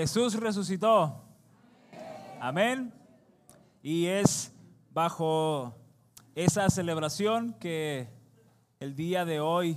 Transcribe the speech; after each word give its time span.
Jesús 0.00 0.32
resucitó. 0.32 1.20
Amén. 2.40 2.90
Y 3.82 4.06
es 4.06 4.50
bajo 4.94 5.74
esa 6.34 6.70
celebración 6.70 7.52
que 7.60 8.08
el 8.78 8.96
día 8.96 9.26
de 9.26 9.40
hoy 9.40 9.76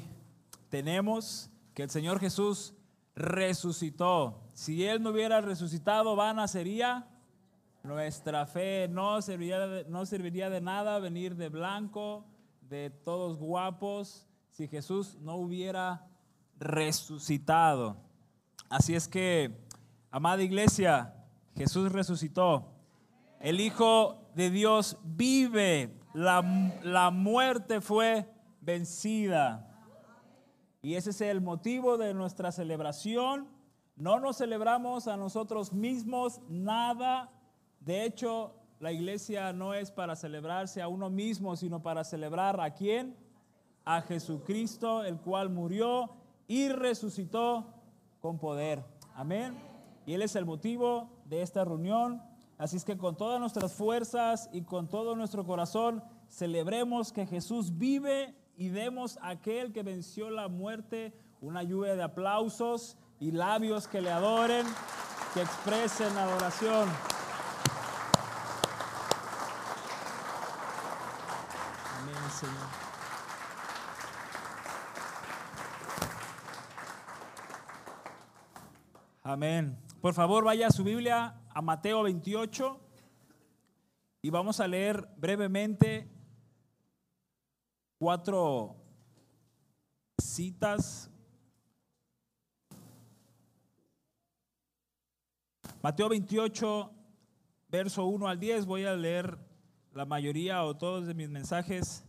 tenemos, 0.70 1.50
que 1.74 1.84
el 1.84 1.90
Señor 1.90 2.22
Jesús 2.22 2.74
resucitó. 3.18 4.40
Si 4.54 4.86
Él 4.86 5.04
no 5.04 5.10
hubiera 5.10 5.42
resucitado, 5.42 6.16
vana 6.16 6.48
sería 6.48 7.06
nuestra 7.84 8.46
fe. 8.46 8.88
No 8.88 9.22
serviría 9.22 9.60
de, 9.68 9.84
no 9.90 10.06
serviría 10.06 10.50
de 10.50 10.62
nada 10.62 11.00
venir 11.00 11.36
de 11.36 11.50
blanco, 11.50 12.24
de 12.62 12.92
todos 12.92 13.36
guapos, 13.36 14.26
si 14.52 14.70
Jesús 14.70 15.18
no 15.20 15.36
hubiera 15.36 16.08
resucitado. 16.58 17.98
Así 18.70 18.96
es 18.96 19.08
que, 19.10 19.63
amada 20.14 20.44
iglesia, 20.44 21.12
Jesús 21.58 21.92
resucitó. 21.92 22.68
El 23.40 23.60
Hijo 23.60 24.30
de 24.36 24.52
Dios 24.52 24.98
vive. 25.04 26.00
La, 26.14 26.44
la 26.84 27.10
muerte 27.10 27.82
fue 27.82 28.30
vencida. 28.62 29.68
Y 30.84 30.94
ese 30.94 31.10
es 31.10 31.22
el 31.22 31.42
motivo 31.42 31.98
de 31.98 32.14
nuestra 32.14 32.52
celebración. 32.52 33.48
No 33.96 34.20
nos 34.20 34.38
celebramos 34.38 35.08
a 35.08 35.18
nosotros 35.18 35.74
mismos 35.74 36.42
nada. 36.48 37.32
De 37.80 38.06
hecho, 38.06 38.54
la 38.80 38.92
iglesia 38.92 39.52
no 39.52 39.74
es 39.74 39.90
para 39.90 40.16
celebrarse 40.16 40.80
a 40.84 40.88
uno 40.88 41.10
mismo, 41.10 41.56
sino 41.56 41.82
para 41.82 42.04
celebrar 42.04 42.62
a 42.62 42.72
quién? 42.76 43.18
A 43.84 44.02
Jesucristo, 44.02 45.04
el 45.04 45.18
cual 45.18 45.50
murió 45.50 46.12
y 46.48 46.70
resucitó 46.70 47.66
con 48.22 48.38
poder. 48.38 48.86
Amén. 49.16 49.73
Y 50.06 50.14
Él 50.14 50.22
es 50.22 50.36
el 50.36 50.46
motivo 50.46 51.10
de 51.26 51.42
esta 51.42 51.64
reunión. 51.64 52.22
Así 52.58 52.78
es 52.78 52.86
que 52.86 52.98
con 52.98 53.16
todas 53.16 53.40
nuestras 53.40 53.74
fuerzas 53.74 54.50
y 54.52 54.62
con 54.62 54.88
todo 54.88 55.16
nuestro 55.16 55.46
corazón, 55.46 56.04
celebremos 56.30 57.12
que 57.12 57.26
Jesús 57.26 57.78
vive 57.78 58.36
y 58.56 58.70
demos 58.70 59.18
a 59.18 59.30
aquel 59.30 59.74
que 59.74 59.84
venció 59.84 60.30
la 60.30 60.48
muerte 60.48 61.14
una 61.42 61.62
lluvia 61.62 61.96
de 61.96 62.04
aplausos 62.04 62.96
y 63.20 63.32
labios 63.32 63.88
que 63.88 64.02
le 64.02 64.10
adoren, 64.10 64.66
que 65.34 65.42
expresen 65.42 66.18
adoración. 66.18 66.88
Amén, 72.00 72.32
Señor. 72.40 72.84
Amén. 79.26 79.80
Por 80.02 80.14
favor, 80.14 80.44
vaya 80.44 80.68
a 80.68 80.72
su 80.72 80.84
Biblia 80.84 81.40
a 81.50 81.62
Mateo 81.62 82.04
28 82.04 82.78
y 84.22 84.30
vamos 84.30 84.60
a 84.60 84.68
leer 84.68 85.08
brevemente 85.16 86.12
cuatro 87.98 88.76
citas. 90.18 91.10
Mateo 95.82 96.10
28, 96.10 96.92
verso 97.70 98.06
1 98.06 98.28
al 98.28 98.42
10, 98.42 98.66
voy 98.66 98.84
a 98.84 98.94
leer 98.94 99.38
la 99.94 100.06
mayoría 100.06 100.66
o 100.66 100.76
todos 100.76 101.08
de 101.08 101.14
mis 101.14 101.30
mensajes 101.30 102.04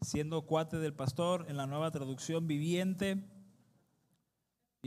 siendo 0.00 0.42
cuate 0.46 0.78
del 0.78 0.94
pastor 0.94 1.46
en 1.48 1.56
la 1.56 1.68
nueva 1.68 1.92
traducción 1.92 2.48
viviente 2.48 3.22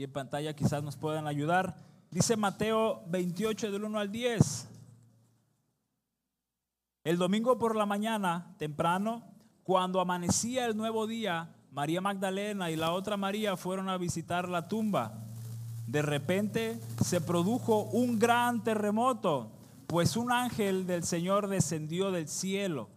y 0.00 0.04
en 0.04 0.12
pantalla 0.12 0.56
quizás 0.56 0.82
nos 0.82 0.96
puedan 0.96 1.26
ayudar. 1.26 1.76
Dice 2.10 2.34
Mateo 2.34 3.02
28 3.08 3.70
del 3.70 3.84
1 3.84 3.98
al 3.98 4.10
10. 4.10 4.66
El 7.04 7.18
domingo 7.18 7.58
por 7.58 7.76
la 7.76 7.84
mañana, 7.84 8.54
temprano, 8.56 9.22
cuando 9.62 10.00
amanecía 10.00 10.64
el 10.64 10.74
nuevo 10.74 11.06
día, 11.06 11.54
María 11.70 12.00
Magdalena 12.00 12.70
y 12.70 12.76
la 12.76 12.92
otra 12.92 13.18
María 13.18 13.58
fueron 13.58 13.90
a 13.90 13.98
visitar 13.98 14.48
la 14.48 14.68
tumba. 14.68 15.18
De 15.86 16.00
repente 16.00 16.80
se 17.04 17.20
produjo 17.20 17.82
un 17.82 18.18
gran 18.18 18.64
terremoto, 18.64 19.52
pues 19.86 20.16
un 20.16 20.32
ángel 20.32 20.86
del 20.86 21.04
Señor 21.04 21.46
descendió 21.46 22.10
del 22.10 22.26
cielo, 22.26 22.88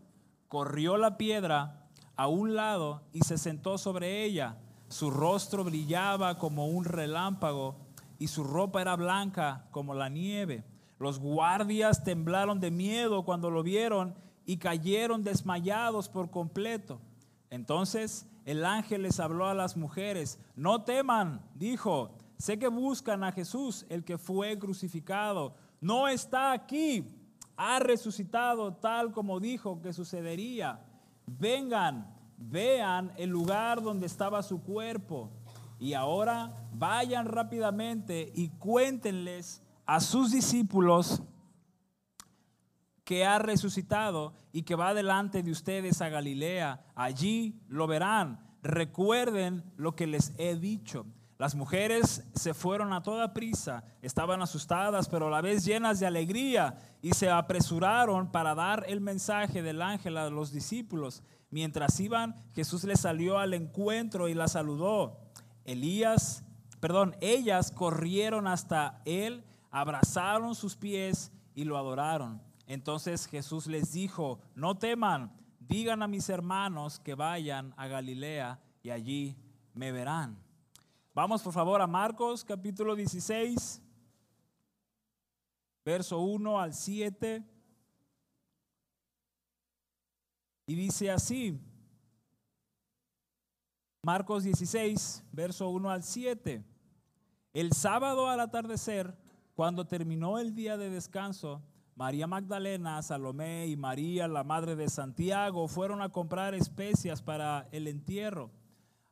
corrió 0.47 0.95
la 0.95 1.17
piedra 1.17 1.89
a 2.15 2.27
un 2.27 2.55
lado 2.55 3.01
y 3.11 3.19
se 3.25 3.37
sentó 3.37 3.77
sobre 3.77 4.23
ella. 4.23 4.55
Su 4.93 5.09
rostro 5.09 5.63
brillaba 5.63 6.37
como 6.37 6.67
un 6.67 6.85
relámpago 6.85 7.73
y 8.19 8.27
su 8.27 8.43
ropa 8.43 8.79
era 8.79 8.95
blanca 8.95 9.65
como 9.71 9.95
la 9.95 10.07
nieve. 10.07 10.63
Los 10.99 11.17
guardias 11.17 12.03
temblaron 12.03 12.59
de 12.59 12.69
miedo 12.69 13.25
cuando 13.25 13.49
lo 13.49 13.63
vieron 13.63 14.13
y 14.45 14.57
cayeron 14.57 15.23
desmayados 15.23 16.09
por 16.09 16.29
completo. 16.29 17.01
Entonces 17.49 18.27
el 18.45 18.63
ángel 18.63 19.01
les 19.01 19.19
habló 19.19 19.47
a 19.47 19.55
las 19.55 19.75
mujeres, 19.77 20.37
no 20.55 20.83
teman, 20.83 21.41
dijo, 21.55 22.11
sé 22.37 22.59
que 22.59 22.67
buscan 22.67 23.23
a 23.23 23.31
Jesús, 23.31 23.87
el 23.89 24.03
que 24.03 24.19
fue 24.19 24.59
crucificado. 24.59 25.55
No 25.81 26.07
está 26.07 26.51
aquí, 26.51 27.07
ha 27.57 27.79
resucitado 27.79 28.75
tal 28.75 29.11
como 29.11 29.39
dijo 29.39 29.81
que 29.81 29.91
sucedería. 29.91 30.85
Vengan, 31.25 32.12
vean 32.37 33.11
el 33.17 33.29
lugar 33.29 33.81
donde 33.81 34.05
estaba 34.05 34.43
su 34.43 34.61
cuerpo. 34.61 35.31
Y 35.79 35.93
ahora 35.93 36.53
vayan 36.73 37.25
rápidamente 37.25 38.31
y 38.35 38.49
cuéntenles 38.49 39.61
a 39.85 39.99
sus 39.99 40.31
discípulos 40.31 41.21
que 43.03 43.25
ha 43.25 43.37
resucitado 43.39 44.33
y 44.51 44.63
que 44.63 44.75
va 44.75 44.93
delante 44.93 45.43
de 45.43 45.51
ustedes 45.51 46.01
a 46.01 46.09
Galilea. 46.09 46.85
Allí 46.95 47.61
lo 47.67 47.87
verán. 47.87 48.39
Recuerden 48.61 49.63
lo 49.75 49.95
que 49.95 50.07
les 50.07 50.33
he 50.37 50.55
dicho. 50.55 51.05
Las 51.43 51.55
mujeres 51.55 52.23
se 52.35 52.53
fueron 52.53 52.93
a 52.93 53.03
toda 53.03 53.33
prisa, 53.33 53.83
estaban 54.01 54.41
asustadas, 54.41 55.09
pero 55.09 55.27
a 55.27 55.29
la 55.29 55.41
vez 55.41 55.65
llenas 55.65 55.99
de 55.99 56.05
alegría, 56.05 56.77
y 57.01 57.11
se 57.11 57.29
apresuraron 57.29 58.31
para 58.31 58.55
dar 58.55 58.85
el 58.87 59.01
mensaje 59.01 59.61
del 59.61 59.81
ángel 59.81 60.15
a 60.15 60.29
los 60.29 60.53
discípulos. 60.53 61.21
Mientras 61.49 61.99
iban, 61.99 62.33
Jesús 62.53 62.85
les 62.85 63.01
salió 63.01 63.39
al 63.39 63.53
encuentro 63.53 64.29
y 64.29 64.33
la 64.33 64.47
saludó. 64.47 65.19
Elías, 65.65 66.45
perdón, 66.79 67.13
ellas 67.19 67.71
corrieron 67.71 68.47
hasta 68.47 69.01
él, 69.03 69.43
abrazaron 69.69 70.55
sus 70.55 70.77
pies 70.77 71.33
y 71.55 71.65
lo 71.65 71.77
adoraron. 71.77 72.41
Entonces 72.67 73.25
Jesús 73.25 73.67
les 73.67 73.91
dijo, 73.91 74.39
no 74.55 74.77
teman, 74.77 75.33
digan 75.59 76.03
a 76.03 76.07
mis 76.07 76.29
hermanos 76.29 76.99
que 76.99 77.15
vayan 77.15 77.73
a 77.75 77.87
Galilea 77.87 78.61
y 78.81 78.91
allí 78.91 79.35
me 79.73 79.91
verán. 79.91 80.42
Vamos 81.15 81.43
por 81.43 81.53
favor 81.53 81.79
a 81.79 81.85
Marcos 81.85 82.43
capítulo 82.43 82.95
16, 82.95 83.79
verso 85.85 86.19
1 86.19 86.59
al 86.59 86.73
7. 86.73 87.43
Y 90.65 90.73
dice 90.73 91.11
así, 91.11 91.61
Marcos 94.01 94.43
16, 94.43 95.23
verso 95.31 95.69
1 95.69 95.91
al 95.91 96.01
7. 96.01 96.65
El 97.53 97.73
sábado 97.73 98.27
al 98.27 98.39
atardecer, 98.39 99.15
cuando 99.53 99.85
terminó 99.85 100.39
el 100.39 100.55
día 100.55 100.77
de 100.77 100.89
descanso, 100.89 101.61
María 101.95 102.25
Magdalena, 102.25 102.99
Salomé 103.03 103.67
y 103.67 103.77
María, 103.77 104.27
la 104.27 104.43
madre 104.43 104.75
de 104.75 104.89
Santiago, 104.89 105.67
fueron 105.67 106.01
a 106.01 106.09
comprar 106.09 106.55
especias 106.55 107.21
para 107.21 107.69
el 107.71 107.87
entierro, 107.87 108.49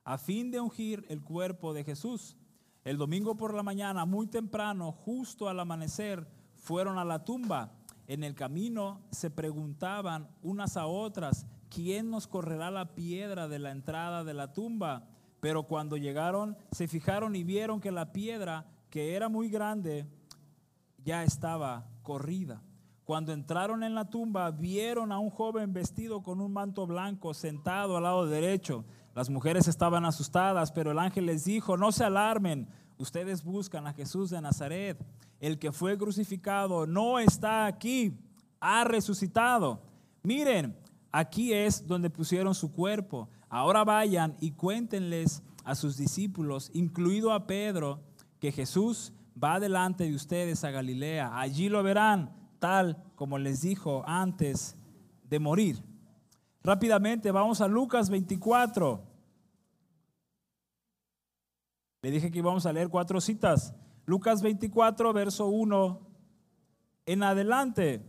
a 0.04 0.18
fin 0.18 0.52
de 0.52 0.60
ungir 0.60 1.06
el 1.10 1.22
cuerpo 1.22 1.74
de 1.74 1.84
Jesús. 1.84 2.38
El 2.84 2.98
domingo 2.98 3.36
por 3.36 3.54
la 3.54 3.64
mañana, 3.64 4.06
muy 4.06 4.28
temprano, 4.28 4.92
justo 4.92 5.48
al 5.48 5.60
amanecer, 5.60 6.28
fueron 6.56 6.98
a 6.98 7.06
la 7.06 7.24
tumba. 7.24 7.74
En 8.08 8.24
el 8.24 8.36
camino 8.36 9.02
se 9.12 9.30
preguntaban 9.30 10.28
unas 10.42 10.78
a 10.78 10.88
otras, 10.88 11.46
¿quién 11.70 12.10
nos 12.10 12.28
correrá 12.28 12.72
la 12.72 12.96
piedra 12.96 13.48
de 13.48 13.60
la 13.60 13.72
entrada 13.72 14.24
de 14.24 14.34
la 14.34 14.52
tumba? 14.52 15.08
Pero 15.40 15.64
cuando 15.64 15.98
llegaron, 15.98 16.58
se 16.72 16.88
fijaron 16.88 17.36
y 17.36 17.44
vieron 17.44 17.80
que 17.80 17.92
la 17.92 18.12
piedra, 18.12 18.66
que 18.90 19.16
era 19.16 19.30
muy 19.30 19.50
grande, 19.50 20.06
ya 21.04 21.24
estaba 21.24 21.88
corrida. 22.04 22.62
Cuando 23.04 23.34
entraron 23.34 23.84
en 23.84 23.96
la 23.96 24.10
tumba, 24.10 24.52
vieron 24.52 25.12
a 25.12 25.20
un 25.20 25.30
joven 25.30 25.74
vestido 25.74 26.22
con 26.22 26.40
un 26.40 26.54
manto 26.54 26.86
blanco 26.86 27.34
sentado 27.34 27.98
al 27.98 28.04
lado 28.04 28.26
derecho. 28.26 28.86
Las 29.14 29.30
mujeres 29.30 29.68
estaban 29.68 30.06
asustadas, 30.06 30.72
pero 30.72 30.92
el 30.92 31.00
ángel 31.00 31.26
les 31.26 31.44
dijo, 31.44 31.78
no 31.78 31.92
se 31.92 32.04
alarmen, 32.04 32.68
ustedes 32.98 33.44
buscan 33.44 33.88
a 33.88 33.94
Jesús 33.94 34.30
de 34.30 34.42
Nazaret. 34.42 34.98
El 35.40 35.60
que 35.60 35.72
fue 35.72 35.98
crucificado 35.98 36.86
no 36.88 37.20
está 37.20 37.66
aquí, 37.66 38.18
ha 38.60 38.84
resucitado. 38.84 39.82
Miren, 40.24 40.78
aquí 41.12 41.52
es 41.52 41.88
donde 41.88 42.10
pusieron 42.10 42.56
su 42.56 42.72
cuerpo. 42.72 43.28
Ahora 43.50 43.84
vayan 43.84 44.36
y 44.40 44.52
cuéntenles 44.52 45.44
a 45.66 45.76
sus 45.76 45.98
discípulos, 45.98 46.70
incluido 46.74 47.34
a 47.34 47.48
Pedro, 47.48 48.00
que 48.40 48.52
Jesús 48.52 49.14
va 49.42 49.60
delante 49.60 50.06
de 50.06 50.16
ustedes 50.16 50.64
a 50.64 50.72
Galilea, 50.72 51.40
allí 51.40 51.70
lo 51.70 51.84
verán, 51.84 52.32
tal 52.60 53.04
como 53.16 53.38
les 53.38 53.62
dijo 53.62 54.04
antes 54.08 54.76
de 55.30 55.40
morir. 55.40 55.84
Rápidamente 56.64 57.32
vamos 57.32 57.62
a 57.62 57.68
Lucas 57.68 58.10
24. 58.10 59.04
Le 62.04 62.12
dije 62.12 62.32
que 62.32 62.40
íbamos 62.40 62.66
a 62.66 62.74
leer 62.74 62.90
cuatro 62.90 63.20
citas. 63.22 63.74
Lucas 64.06 64.42
24, 64.42 65.14
verso 65.14 65.48
1 65.48 66.00
en 67.06 67.24
adelante. 67.24 68.04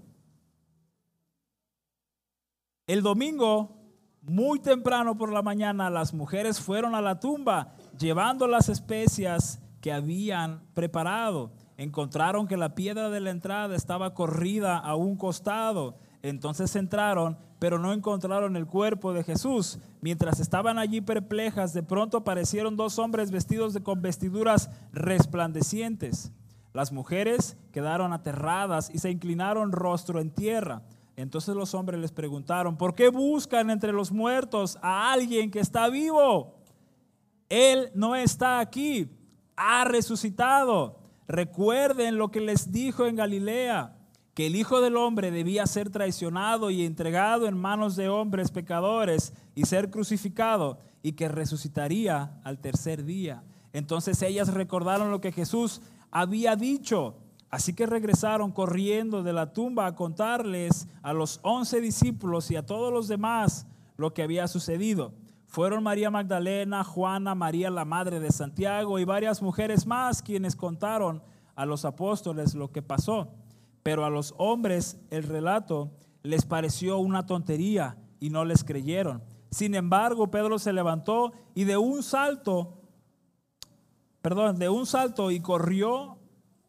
El 2.87 3.03
domingo, 3.03 3.77
muy 4.23 4.61
temprano 4.61 5.17
por 5.17 5.33
la 5.33 5.43
mañana, 5.43 5.91
las 5.91 6.13
mujeres 6.13 6.61
fueron 6.61 6.95
a 6.95 7.01
la 7.01 7.21
tumba 7.21 7.75
llevando 7.99 8.47
las 8.47 8.69
especias 8.69 9.63
que 9.81 9.93
habían 9.93 10.63
preparado. 10.75 11.53
Encontraron 11.77 12.47
que 12.47 12.57
la 12.57 12.75
piedra 12.75 13.11
de 13.11 13.21
la 13.21 13.31
entrada 13.31 13.77
estaba 13.77 14.15
corrida 14.15 14.79
a 14.79 14.95
un 14.95 15.17
costado. 15.17 15.99
Entonces 16.23 16.75
entraron, 16.77 17.37
pero 17.59 17.79
no 17.79 17.93
encontraron 17.93 18.57
el 18.57 18.67
cuerpo 18.67 19.13
de 19.13 19.25
Jesús. 19.25 19.79
Mientras 20.01 20.39
estaban 20.39 20.79
allí 20.79 21.01
perplejas, 21.01 21.73
de 21.73 21.83
pronto 21.83 22.19
aparecieron 22.19 22.77
dos 22.77 22.99
hombres 22.99 23.31
vestidos 23.33 23.75
de, 23.75 23.83
con 23.83 24.03
vestiduras 24.03 24.71
resplandecientes. 24.93 26.33
Las 26.73 26.93
mujeres 26.93 27.57
quedaron 27.73 28.13
aterradas 28.13 28.89
y 28.95 28.99
se 28.99 29.11
inclinaron 29.11 29.73
rostro 29.73 30.21
en 30.21 30.31
tierra. 30.31 30.83
Entonces 31.17 31.55
los 31.55 31.75
hombres 31.75 32.01
les 32.01 32.13
preguntaron, 32.13 32.77
¿por 32.77 32.95
qué 32.95 33.09
buscan 33.11 33.69
entre 33.69 33.93
los 33.93 34.13
muertos 34.13 34.79
a 34.81 35.13
alguien 35.13 35.51
que 35.51 35.61
está 35.61 35.91
vivo? 35.91 36.57
Él 37.49 37.91
no 37.95 38.17
está 38.17 38.61
aquí, 38.61 39.11
ha 39.57 39.85
resucitado. 39.85 41.01
Recuerden 41.29 42.17
lo 42.17 42.31
que 42.31 42.41
les 42.41 42.73
dijo 42.73 43.07
en 43.07 43.17
Galilea, 43.17 43.95
que 44.35 44.47
el 44.47 44.57
Hijo 44.57 44.81
del 44.81 44.97
Hombre 44.97 45.31
debía 45.31 45.67
ser 45.67 45.91
traicionado 45.91 46.71
y 46.71 46.85
entregado 46.85 47.47
en 47.47 47.59
manos 47.59 47.97
de 47.97 48.09
hombres 48.09 48.51
pecadores 48.51 49.33
y 49.55 49.65
ser 49.65 49.91
crucificado 49.91 50.79
y 51.03 51.13
que 51.13 51.29
resucitaría 51.29 52.41
al 52.45 52.59
tercer 52.59 53.05
día. 53.05 53.43
Entonces 53.73 54.23
ellas 54.23 54.53
recordaron 54.53 55.11
lo 55.11 55.21
que 55.21 55.33
Jesús 55.33 55.81
había 56.11 56.57
dicho 56.57 57.17
Así 57.53 57.75
que 57.75 57.85
regresaron 57.85 58.51
corriendo 58.51 59.23
de 59.23 59.35
la 59.35 59.53
tumba 59.53 59.85
a 59.85 59.95
contarles 59.95 60.89
a 61.03 61.13
los 61.13 61.39
once 61.43 61.83
discípulos 61.83 62.51
y 62.51 62.57
a 62.57 62.65
todos 62.65 62.91
los 62.91 63.09
demás 63.09 63.67
lo 63.99 64.15
que 64.15 64.23
había 64.23 64.49
sucedido. 64.49 65.13
Fueron 65.49 65.83
María 65.83 66.11
Magdalena, 66.11 66.83
Juana, 66.83 67.35
María 67.35 67.69
la 67.69 67.85
madre 67.85 68.21
de 68.21 68.33
Santiago 68.33 68.99
y 68.99 69.05
varias 69.05 69.43
mujeres 69.43 69.85
más 69.85 70.23
quienes 70.23 70.57
contaron 70.57 71.23
a 71.55 71.67
los 71.67 71.85
apóstoles 71.85 72.55
lo 72.55 72.73
que 72.73 72.81
pasó. 72.81 73.29
Pero 73.83 74.05
a 74.05 74.11
los 74.11 74.35
hombres 74.39 74.99
el 75.11 75.25
relato 75.25 75.91
les 76.23 76.45
pareció 76.45 76.99
una 76.99 77.27
tontería 77.27 77.97
y 78.21 78.31
no 78.31 78.45
les 78.45 78.65
creyeron. 78.65 79.23
Sin 79.51 79.75
embargo, 79.75 80.31
Pedro 80.31 80.59
se 80.59 80.73
levantó 80.73 81.33
y 81.55 81.65
de 81.65 81.77
un 81.77 82.03
salto, 82.03 82.81
perdón, 84.23 84.59
de 84.59 84.69
un 84.69 84.87
salto 84.87 85.31
y 85.31 85.41
corrió 85.41 86.19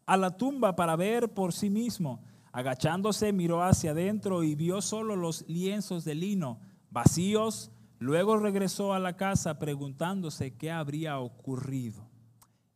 a 0.06 0.16
la 0.16 0.36
tumba 0.36 0.76
para 0.76 0.96
ver 0.96 1.32
por 1.32 1.52
sí 1.52 1.70
mismo. 1.70 2.22
Agachándose 2.52 3.32
miró 3.32 3.62
hacia 3.62 3.92
adentro 3.92 4.42
y 4.42 4.54
vio 4.54 4.82
solo 4.82 5.16
los 5.16 5.48
lienzos 5.48 6.04
de 6.04 6.14
lino 6.14 6.60
vacíos. 6.90 7.70
Luego 7.98 8.36
regresó 8.36 8.92
a 8.92 8.98
la 8.98 9.16
casa 9.16 9.58
preguntándose 9.58 10.56
qué 10.56 10.70
habría 10.70 11.18
ocurrido. 11.18 12.08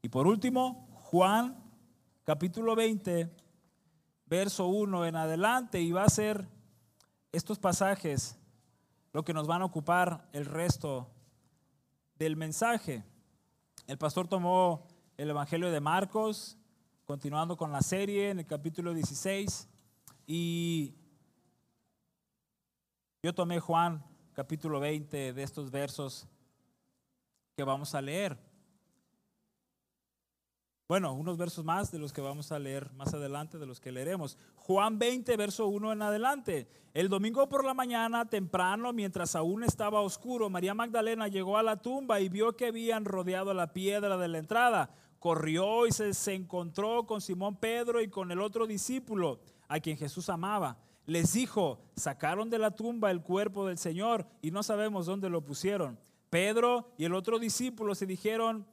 Y 0.01 0.09
por 0.09 0.27
último, 0.27 0.89
Juan 0.95 1.57
capítulo 2.25 2.75
20, 2.77 3.31
verso 4.29 4.67
1 4.67 5.07
en 5.07 5.17
adelante, 5.17 5.81
y 5.81 5.93
va 5.93 6.05
a 6.05 6.11
ser 6.11 6.47
estos 7.33 7.59
pasajes 7.59 8.39
lo 9.13 9.25
que 9.25 9.35
nos 9.35 9.47
van 9.47 9.63
a 9.63 9.65
ocupar 9.65 10.29
el 10.33 10.45
resto 10.45 11.11
del 12.17 12.37
mensaje. 12.37 13.05
El 13.87 13.99
pastor 13.99 14.29
tomó 14.29 14.87
el 15.17 15.31
Evangelio 15.31 15.71
de 15.71 15.81
Marcos, 15.81 16.59
continuando 17.05 17.57
con 17.57 17.73
la 17.73 17.81
serie 17.81 18.31
en 18.31 18.41
el 18.41 18.47
capítulo 18.47 18.93
16. 18.93 19.69
Y 20.27 20.95
yo 23.23 23.35
tomé 23.35 23.61
Juan 23.61 24.05
capítulo 24.35 24.79
20 24.79 25.33
de 25.33 25.43
estos 25.43 25.71
versos 25.71 26.29
que 27.57 27.65
vamos 27.65 27.95
a 27.95 28.03
leer. 28.03 28.39
Bueno, 30.89 31.13
unos 31.13 31.37
versos 31.37 31.65
más 31.65 31.91
de 31.91 31.99
los 31.99 32.15
que 32.15 32.23
vamos 32.23 32.51
a 32.51 32.59
leer 32.59 32.91
más 32.95 33.13
adelante, 33.13 33.59
de 33.59 33.67
los 33.67 33.79
que 33.79 33.93
leeremos. 33.93 34.39
Juan 34.57 34.99
20, 34.99 35.37
verso 35.37 35.67
1 35.69 35.93
en 35.93 36.01
adelante. 36.01 36.67
El 36.95 37.11
domingo 37.11 37.47
por 37.49 37.65
la 37.65 37.75
mañana, 37.75 38.25
temprano, 38.25 38.95
mientras 38.95 39.37
aún 39.37 39.65
estaba 39.65 40.01
oscuro, 40.01 40.49
María 40.49 40.73
Magdalena 40.73 41.29
llegó 41.29 41.59
a 41.59 41.63
la 41.63 41.77
tumba 41.77 42.21
y 42.21 42.31
vio 42.31 42.57
que 42.57 42.69
habían 42.69 43.05
rodeado 43.05 43.53
la 43.53 43.75
piedra 43.75 44.17
de 44.17 44.29
la 44.29 44.39
entrada 44.39 44.91
corrió 45.19 45.87
y 45.87 45.93
se, 45.93 46.35
encontró 46.35 47.07
con 47.07 47.21
Simón 47.21 47.57
Pedro 47.57 48.01
y 48.01 48.09
con 48.09 48.31
el 48.31 48.41
otro 48.41 48.67
discípulo 48.67 49.41
a 49.69 49.81
quien 49.81 49.97
Jesús 49.97 50.29
amaba. 50.29 50.79
Les 51.07 51.33
dijo, 51.33 51.81
sacaron 51.97 52.51
de 52.51 52.59
la 52.59 52.71
tumba 52.71 53.11
el 53.11 53.23
cuerpo 53.23 53.67
del 53.67 53.79
Señor 53.79 54.27
y 54.43 54.51
no 54.51 54.63
sabemos 54.63 55.07
dónde 55.07 55.31
lo 55.31 55.45
pusieron. 55.45 55.99
Pedro 56.31 56.93
y 56.99 57.05
el 57.05 57.15
otro 57.15 57.39
discípulo 57.39 57.95
se 57.95 58.07
dijeron, 58.07 58.67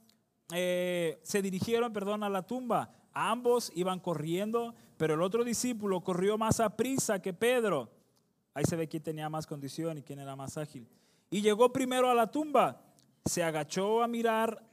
eh, 0.53 1.19
se 1.23 1.41
dirigieron, 1.41 1.91
perdón, 1.93 2.23
a 2.23 2.29
la 2.29 2.43
tumba. 2.43 2.91
Ambos 3.13 3.71
iban 3.75 3.99
corriendo, 3.99 4.75
pero 4.97 5.13
el 5.13 5.21
otro 5.21 5.43
discípulo 5.43 6.01
corrió 6.01 6.37
más 6.37 6.59
a 6.59 6.75
prisa 6.75 7.21
que 7.21 7.33
Pedro. 7.33 7.89
Ahí 8.53 8.65
se 8.65 8.75
ve 8.75 8.87
quién 8.87 9.03
tenía 9.03 9.29
más 9.29 9.47
condición 9.47 9.97
y 9.97 10.03
quién 10.03 10.19
era 10.19 10.35
más 10.35 10.57
ágil. 10.57 10.87
Y 11.29 11.41
llegó 11.41 11.73
primero 11.73 12.09
a 12.09 12.15
la 12.15 12.31
tumba, 12.31 12.81
se 13.25 13.43
agachó 13.43 14.03
a 14.03 14.07
mirar 14.07 14.63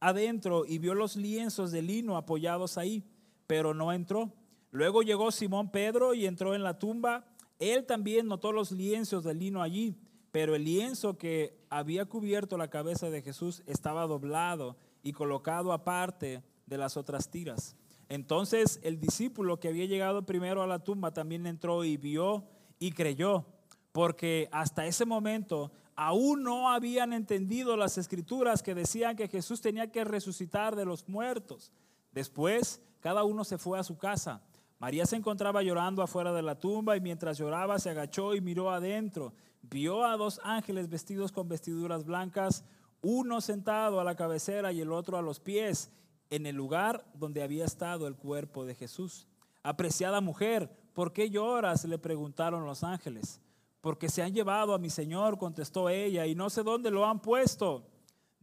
adentro 0.00 0.64
y 0.66 0.78
vio 0.78 0.94
los 0.94 1.16
lienzos 1.16 1.70
de 1.70 1.80
lino 1.80 2.16
apoyados 2.16 2.76
ahí, 2.76 3.04
pero 3.46 3.72
no 3.72 3.92
entró. 3.92 4.32
Luego 4.70 5.02
llegó 5.02 5.30
Simón 5.30 5.70
Pedro 5.70 6.14
y 6.14 6.26
entró 6.26 6.54
en 6.54 6.62
la 6.62 6.78
tumba. 6.78 7.24
Él 7.58 7.86
también 7.86 8.26
notó 8.26 8.52
los 8.52 8.72
lienzos 8.72 9.22
de 9.22 9.34
lino 9.34 9.62
allí, 9.62 9.96
pero 10.32 10.54
el 10.56 10.64
lienzo 10.64 11.16
que 11.16 11.56
había 11.70 12.06
cubierto 12.06 12.58
la 12.58 12.68
cabeza 12.68 13.10
de 13.10 13.22
Jesús 13.22 13.62
estaba 13.66 14.06
doblado 14.06 14.76
y 15.02 15.12
colocado 15.12 15.72
aparte 15.72 16.42
de 16.66 16.78
las 16.78 16.96
otras 16.96 17.30
tiras. 17.30 17.76
Entonces 18.08 18.80
el 18.82 19.00
discípulo 19.00 19.58
que 19.58 19.68
había 19.68 19.86
llegado 19.86 20.26
primero 20.26 20.62
a 20.62 20.66
la 20.66 20.80
tumba 20.80 21.12
también 21.12 21.46
entró 21.46 21.84
y 21.84 21.96
vio 21.96 22.44
y 22.78 22.92
creyó, 22.92 23.46
porque 23.92 24.48
hasta 24.52 24.86
ese 24.86 25.04
momento 25.04 25.72
aún 25.96 26.42
no 26.42 26.70
habían 26.70 27.12
entendido 27.12 27.76
las 27.76 27.98
escrituras 27.98 28.62
que 28.62 28.74
decían 28.74 29.16
que 29.16 29.28
Jesús 29.28 29.60
tenía 29.60 29.90
que 29.90 30.04
resucitar 30.04 30.76
de 30.76 30.84
los 30.84 31.08
muertos. 31.08 31.72
Después, 32.12 32.82
cada 33.00 33.24
uno 33.24 33.44
se 33.44 33.58
fue 33.58 33.78
a 33.78 33.84
su 33.84 33.96
casa. 33.98 34.42
María 34.78 35.06
se 35.06 35.16
encontraba 35.16 35.62
llorando 35.62 36.02
afuera 36.02 36.32
de 36.32 36.42
la 36.42 36.58
tumba 36.58 36.96
y 36.96 37.00
mientras 37.00 37.38
lloraba 37.38 37.78
se 37.78 37.90
agachó 37.90 38.34
y 38.34 38.40
miró 38.40 38.70
adentro. 38.70 39.32
Vio 39.62 40.04
a 40.04 40.16
dos 40.16 40.40
ángeles 40.42 40.88
vestidos 40.88 41.30
con 41.30 41.48
vestiduras 41.48 42.04
blancas, 42.04 42.64
uno 43.02 43.40
sentado 43.40 44.00
a 44.00 44.04
la 44.04 44.16
cabecera 44.16 44.72
y 44.72 44.80
el 44.80 44.92
otro 44.92 45.18
a 45.18 45.22
los 45.22 45.40
pies, 45.40 45.90
en 46.30 46.46
el 46.46 46.56
lugar 46.56 47.04
donde 47.14 47.42
había 47.42 47.64
estado 47.64 48.06
el 48.06 48.16
cuerpo 48.16 48.64
de 48.64 48.74
Jesús. 48.74 49.26
Apreciada 49.62 50.20
mujer, 50.20 50.70
¿por 50.94 51.12
qué 51.12 51.28
lloras? 51.28 51.84
le 51.84 51.98
preguntaron 51.98 52.64
los 52.64 52.82
ángeles 52.82 53.42
porque 53.82 54.08
se 54.08 54.22
han 54.22 54.32
llevado 54.32 54.74
a 54.74 54.78
mi 54.78 54.88
Señor, 54.88 55.36
contestó 55.36 55.88
ella, 55.88 56.24
y 56.24 56.36
no 56.36 56.48
sé 56.48 56.62
dónde 56.62 56.90
lo 56.90 57.04
han 57.04 57.20
puesto. 57.20 57.84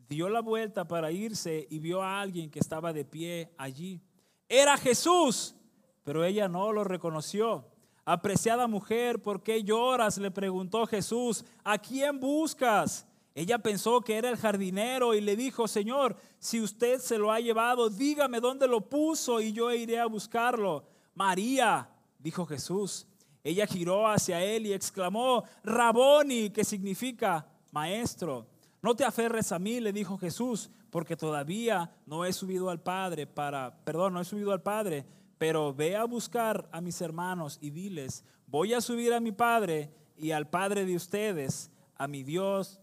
Dio 0.09 0.27
la 0.27 0.41
vuelta 0.41 0.85
para 0.85 1.11
irse 1.11 1.65
y 1.69 1.79
vio 1.79 2.03
a 2.03 2.19
alguien 2.19 2.51
que 2.51 2.59
estaba 2.59 2.91
de 2.91 3.05
pie 3.05 3.49
allí. 3.57 4.01
Era 4.49 4.77
Jesús, 4.77 5.55
pero 6.03 6.25
ella 6.25 6.49
no 6.49 6.73
lo 6.73 6.83
reconoció. 6.83 7.65
Apreciada 8.03 8.67
mujer, 8.67 9.21
¿por 9.21 9.41
qué 9.41 9.63
lloras? 9.63 10.17
le 10.17 10.29
preguntó 10.29 10.85
Jesús. 10.85 11.45
¿A 11.63 11.77
quién 11.77 12.19
buscas? 12.19 13.07
Ella 13.39 13.58
pensó 13.58 14.01
que 14.01 14.17
era 14.17 14.29
el 14.29 14.36
jardinero 14.36 15.15
y 15.15 15.22
le 15.22 15.38
dijo, 15.38 15.65
Señor, 15.65 16.17
si 16.39 16.60
usted 16.60 17.00
se 17.00 17.17
lo 17.17 17.31
ha 17.31 17.39
llevado, 17.39 17.89
dígame 17.89 18.41
dónde 18.41 18.67
lo 18.67 18.81
puso 18.81 19.39
y 19.39 19.53
yo 19.53 19.72
iré 19.72 19.98
a 19.98 20.08
buscarlo. 20.08 20.84
María, 21.15 21.89
dijo 22.17 22.46
Jesús. 22.46 23.08
Ella 23.41 23.65
giró 23.65 24.10
hacia 24.10 24.43
él 24.43 24.65
y 24.65 24.74
exclamó, 24.74 25.46
Raboni, 25.63 26.50
que 26.50 26.65
significa 26.65 27.48
maestro. 27.72 28.46
No 28.81 28.93
te 28.93 29.05
aferres 29.05 29.53
a 29.53 29.60
mí, 29.60 29.79
le 29.79 29.93
dijo 29.93 30.17
Jesús, 30.17 30.69
porque 30.89 31.15
todavía 31.15 31.96
no 32.05 32.25
he 32.25 32.34
subido 32.34 32.69
al 32.69 32.81
Padre 32.81 33.25
para, 33.25 33.74
perdón, 33.86 34.15
no 34.15 34.19
he 34.19 34.25
subido 34.25 34.51
al 34.51 34.63
Padre, 34.63 35.05
pero 35.38 35.74
ve 35.74 35.96
a 35.96 36.03
buscar 36.03 36.67
a 36.74 36.81
mis 36.81 37.00
hermanos 37.00 37.58
y 37.62 37.69
diles, 37.69 38.25
voy 38.48 38.74
a 38.74 38.81
subir 38.81 39.13
a 39.13 39.22
mi 39.22 39.31
Padre 39.31 39.93
y 40.17 40.31
al 40.31 40.50
Padre 40.50 40.84
de 40.84 40.98
ustedes, 40.98 41.72
a 41.96 42.05
mi 42.10 42.24
Dios 42.24 42.81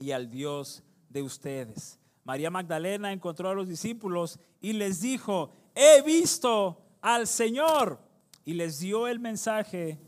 y 0.00 0.10
al 0.10 0.28
Dios 0.28 0.82
de 1.08 1.22
ustedes. 1.22 2.00
María 2.24 2.50
Magdalena 2.50 3.12
encontró 3.12 3.50
a 3.50 3.54
los 3.54 3.68
discípulos 3.68 4.40
y 4.60 4.72
les 4.72 5.00
dijo, 5.00 5.52
he 5.74 6.02
visto 6.02 6.82
al 7.00 7.26
Señor. 7.26 8.00
Y 8.44 8.54
les 8.54 8.80
dio 8.80 9.06
el 9.06 9.20
mensaje 9.20 9.98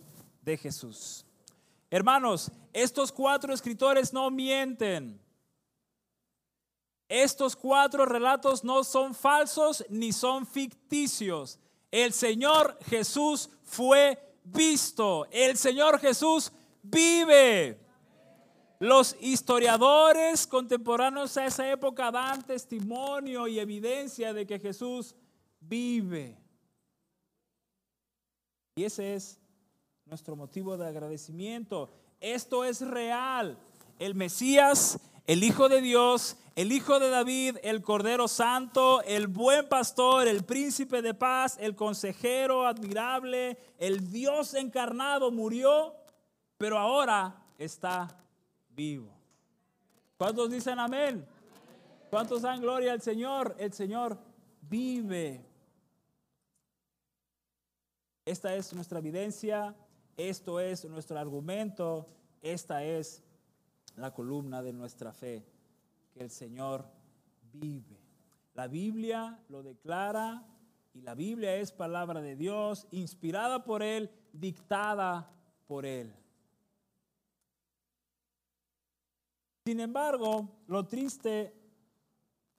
de 0.40 0.56
Jesús. 0.56 1.24
Hermanos, 1.90 2.50
estos 2.72 3.12
cuatro 3.12 3.52
escritores 3.52 4.12
no 4.12 4.30
mienten. 4.30 5.20
Estos 7.08 7.54
cuatro 7.54 8.06
relatos 8.06 8.64
no 8.64 8.82
son 8.82 9.14
falsos 9.14 9.84
ni 9.90 10.12
son 10.12 10.46
ficticios. 10.46 11.58
El 11.90 12.14
Señor 12.14 12.78
Jesús 12.86 13.50
fue 13.62 14.18
visto. 14.42 15.26
El 15.30 15.58
Señor 15.58 16.00
Jesús 16.00 16.50
vive. 16.82 17.81
Los 18.82 19.16
historiadores 19.20 20.44
contemporáneos 20.44 21.36
a 21.36 21.46
esa 21.46 21.70
época 21.70 22.10
dan 22.10 22.44
testimonio 22.44 23.46
y 23.46 23.60
evidencia 23.60 24.32
de 24.32 24.44
que 24.44 24.58
Jesús 24.58 25.14
vive. 25.60 26.36
Y 28.74 28.82
ese 28.82 29.14
es 29.14 29.40
nuestro 30.04 30.34
motivo 30.34 30.76
de 30.76 30.88
agradecimiento. 30.88 31.92
Esto 32.18 32.64
es 32.64 32.80
real. 32.80 33.56
El 34.00 34.16
Mesías, 34.16 34.98
el 35.28 35.44
Hijo 35.44 35.68
de 35.68 35.80
Dios, 35.80 36.36
el 36.56 36.72
Hijo 36.72 36.98
de 36.98 37.10
David, 37.10 37.58
el 37.62 37.82
Cordero 37.82 38.26
Santo, 38.26 39.00
el 39.02 39.28
buen 39.28 39.68
pastor, 39.68 40.26
el 40.26 40.42
príncipe 40.42 41.02
de 41.02 41.14
paz, 41.14 41.56
el 41.60 41.76
consejero 41.76 42.66
admirable, 42.66 43.56
el 43.78 44.10
Dios 44.10 44.54
encarnado 44.54 45.30
murió, 45.30 45.94
pero 46.58 46.80
ahora 46.80 47.44
está 47.58 48.18
vivo. 48.74 49.10
¿Cuántos 50.16 50.50
dicen 50.50 50.78
amén? 50.78 51.26
¿Cuántos 52.10 52.42
dan 52.42 52.60
gloria 52.60 52.92
al 52.92 53.00
Señor? 53.00 53.56
El 53.58 53.72
Señor 53.72 54.18
vive. 54.60 55.44
Esta 58.24 58.54
es 58.54 58.72
nuestra 58.72 58.98
evidencia, 59.00 59.74
esto 60.16 60.60
es 60.60 60.84
nuestro 60.84 61.18
argumento, 61.18 62.06
esta 62.40 62.84
es 62.84 63.22
la 63.96 64.12
columna 64.12 64.62
de 64.62 64.72
nuestra 64.72 65.12
fe, 65.12 65.44
que 66.14 66.20
el 66.20 66.30
Señor 66.30 66.84
vive. 67.52 67.98
La 68.54 68.68
Biblia 68.68 69.40
lo 69.48 69.62
declara 69.62 70.44
y 70.94 71.00
la 71.00 71.14
Biblia 71.14 71.56
es 71.56 71.72
palabra 71.72 72.20
de 72.20 72.36
Dios, 72.36 72.86
inspirada 72.90 73.64
por 73.64 73.82
Él, 73.82 74.10
dictada 74.32 75.30
por 75.66 75.86
Él. 75.86 76.14
Sin 79.64 79.78
embargo, 79.78 80.48
lo 80.66 80.86
triste 80.86 81.54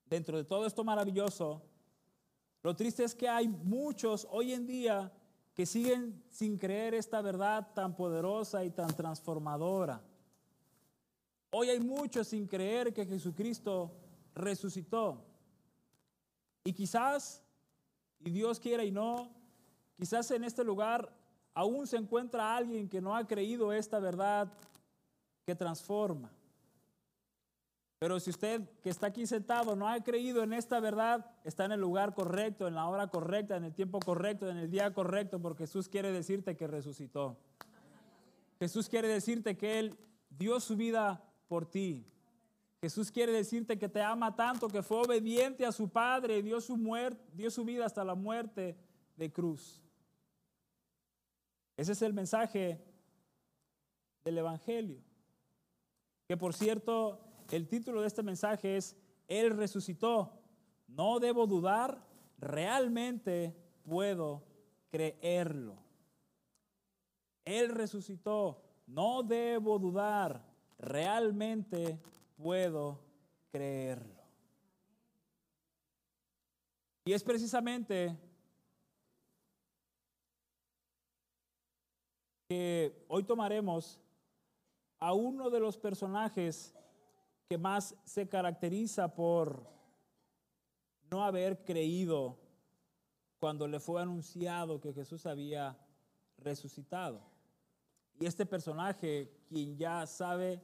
dentro 0.06 0.38
de 0.38 0.46
todo 0.46 0.66
esto 0.66 0.84
maravilloso, 0.84 1.62
lo 2.62 2.76
triste 2.76 3.04
es 3.04 3.14
que 3.14 3.28
hay 3.28 3.50
muchos 3.50 4.26
hoy 4.32 4.54
en 4.54 4.66
día 4.66 5.12
que 5.54 5.66
siguen 5.66 6.24
sin 6.30 6.58
creer 6.58 6.94
esta 6.94 7.22
verdad 7.22 7.74
tan 7.74 7.94
poderosa 7.94 8.64
y 8.64 8.70
tan 8.70 8.96
transformadora. 8.96 10.02
Hoy 11.52 11.70
hay 11.70 11.80
muchos 11.82 12.30
sin 12.30 12.48
creer 12.48 12.94
que 12.94 13.06
Jesucristo 13.06 13.92
resucitó. 14.34 15.26
Y 16.64 16.72
quizás, 16.72 17.44
y 18.22 18.32
Dios 18.32 18.62
quiera 18.62 18.86
y 18.86 18.92
no, 18.92 19.30
quizás 19.98 20.32
en 20.32 20.46
este 20.46 20.64
lugar 20.64 21.14
aún 21.54 21.86
se 21.86 21.98
encuentra 21.98 22.56
alguien 22.56 22.88
que 22.88 23.02
no 23.02 23.14
ha 23.14 23.28
creído 23.28 23.74
esta 23.74 24.00
verdad 24.00 24.52
que 25.46 25.54
transforma. 25.54 26.32
Pero 28.04 28.20
si 28.20 28.32
usted 28.32 28.70
que 28.82 28.90
está 28.90 29.08
aquí 29.08 29.26
sentado 29.26 29.78
no 29.78 29.88
ha 29.88 30.04
creído 30.04 30.44
en 30.44 30.52
esta 30.52 30.82
verdad, 30.82 31.26
está 31.46 31.64
en 31.64 31.72
el 31.72 31.80
lugar 31.80 32.14
correcto, 32.14 32.68
en 32.68 32.76
la 32.76 32.86
hora 32.86 33.08
correcta, 33.08 33.56
en 33.56 33.64
el 33.64 33.74
tiempo 33.74 34.02
correcto, 34.02 34.50
en 34.50 34.58
el 34.58 34.70
día 34.70 34.94
correcto, 34.94 35.42
porque 35.42 35.64
Jesús 35.64 35.88
quiere 35.88 36.12
decirte 36.12 36.58
que 36.58 36.68
resucitó. 36.68 37.38
Jesús 38.60 38.90
quiere 38.90 39.08
decirte 39.08 39.56
que 39.56 39.80
Él 39.80 39.98
dio 40.30 40.60
su 40.60 40.76
vida 40.76 41.24
por 41.48 41.66
ti. 41.66 42.06
Jesús 42.82 43.10
quiere 43.10 43.32
decirte 43.32 43.80
que 43.80 43.88
te 43.88 44.02
ama 44.02 44.36
tanto, 44.36 44.68
que 44.68 44.84
fue 44.84 44.98
obediente 44.98 45.66
a 45.66 45.72
su 45.72 45.88
Padre, 45.88 46.44
dio 46.44 46.60
su, 46.60 46.76
dio 47.32 47.50
su 47.50 47.64
vida 47.64 47.86
hasta 47.86 48.04
la 48.04 48.16
muerte 48.16 48.76
de 49.16 49.32
cruz. 49.32 49.82
Ese 51.78 51.94
es 51.94 52.02
el 52.02 52.12
mensaje 52.12 52.84
del 54.26 54.40
Evangelio. 54.40 55.02
Que 56.28 56.36
por 56.36 56.54
cierto, 56.54 57.30
el 57.52 57.68
título 57.68 58.02
de 58.02 58.08
este 58.08 58.24
mensaje 58.24 58.78
es, 58.78 58.96
Él 59.28 59.56
resucitó. 59.56 60.40
No 60.88 61.20
debo 61.20 61.48
dudar, 61.48 62.06
realmente 62.38 63.56
puedo 63.84 64.44
creerlo. 64.90 65.78
Él 67.46 67.70
resucitó. 67.70 68.62
No 68.86 69.24
debo 69.24 69.80
dudar, 69.80 70.46
realmente 70.78 72.00
puedo 72.36 73.00
creerlo. 73.52 74.24
Y 77.06 77.14
es 77.14 77.24
precisamente 77.24 78.18
que 82.48 83.06
hoy 83.08 83.24
tomaremos 83.24 84.00
a 85.00 85.14
uno 85.14 85.50
de 85.50 85.60
los 85.60 85.78
personajes 85.78 86.74
más 87.58 87.96
se 88.06 88.28
caracteriza 88.28 89.14
por 89.14 89.66
no 91.10 91.24
haber 91.24 91.64
creído 91.64 92.40
cuando 93.40 93.68
le 93.68 93.80
fue 93.80 94.02
anunciado 94.02 94.80
que 94.80 94.94
Jesús 94.94 95.26
había 95.26 95.78
resucitado. 96.38 97.22
Y 98.20 98.26
este 98.26 98.46
personaje, 98.46 99.32
quien 99.48 99.78
ya 99.78 100.08
sabe, 100.08 100.62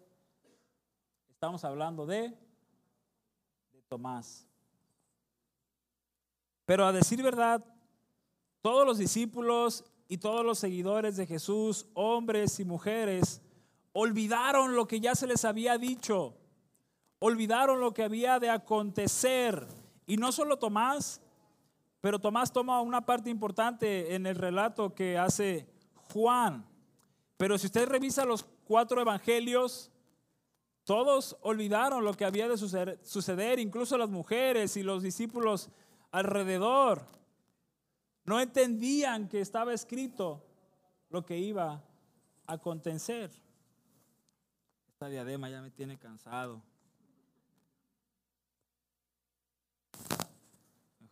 estamos 1.29 1.63
hablando 1.65 2.05
de, 2.05 2.29
de 3.73 3.81
Tomás. 3.87 4.47
Pero 6.65 6.85
a 6.85 6.91
decir 6.91 7.21
verdad, 7.21 7.63
todos 8.61 8.85
los 8.85 8.97
discípulos 8.97 9.83
y 10.07 10.17
todos 10.17 10.45
los 10.45 10.59
seguidores 10.59 11.17
de 11.17 11.25
Jesús, 11.25 11.87
hombres 11.93 12.59
y 12.59 12.65
mujeres, 12.65 13.41
olvidaron 13.93 14.75
lo 14.75 14.87
que 14.87 14.99
ya 14.99 15.15
se 15.15 15.27
les 15.27 15.45
había 15.45 15.77
dicho 15.77 16.38
olvidaron 17.19 17.79
lo 17.79 17.93
que 17.93 18.03
había 18.03 18.39
de 18.39 18.49
acontecer. 18.49 19.67
Y 20.05 20.17
no 20.17 20.31
solo 20.31 20.57
Tomás, 20.57 21.21
pero 22.01 22.19
Tomás 22.19 22.51
toma 22.51 22.81
una 22.81 23.05
parte 23.05 23.29
importante 23.29 24.15
en 24.15 24.25
el 24.25 24.35
relato 24.35 24.95
que 24.95 25.17
hace 25.17 25.67
Juan. 26.13 26.65
Pero 27.37 27.57
si 27.57 27.67
usted 27.67 27.87
revisa 27.87 28.25
los 28.25 28.43
cuatro 28.65 29.01
evangelios, 29.01 29.91
todos 30.83 31.37
olvidaron 31.41 32.03
lo 32.03 32.13
que 32.13 32.25
había 32.25 32.47
de 32.47 32.57
suceder, 32.57 33.59
incluso 33.59 33.97
las 33.97 34.09
mujeres 34.09 34.75
y 34.75 34.83
los 34.83 35.03
discípulos 35.03 35.69
alrededor. 36.11 37.05
No 38.25 38.39
entendían 38.39 39.27
que 39.27 39.41
estaba 39.41 39.73
escrito 39.73 40.43
lo 41.09 41.25
que 41.25 41.37
iba 41.37 41.83
a 42.47 42.53
acontecer. 42.53 43.31
Esta 44.87 45.07
diadema 45.09 45.49
ya 45.49 45.61
me 45.61 45.71
tiene 45.71 45.97
cansado. 45.97 46.61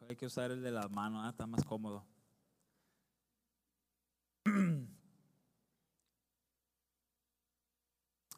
Hay 0.10 0.16
que 0.16 0.26
usar 0.26 0.52
el 0.52 0.62
de 0.62 0.72
la 0.72 0.88
mano, 0.88 1.26
¿eh? 1.26 1.30
está 1.30 1.46
más 1.46 1.66
cómodo. 1.66 2.06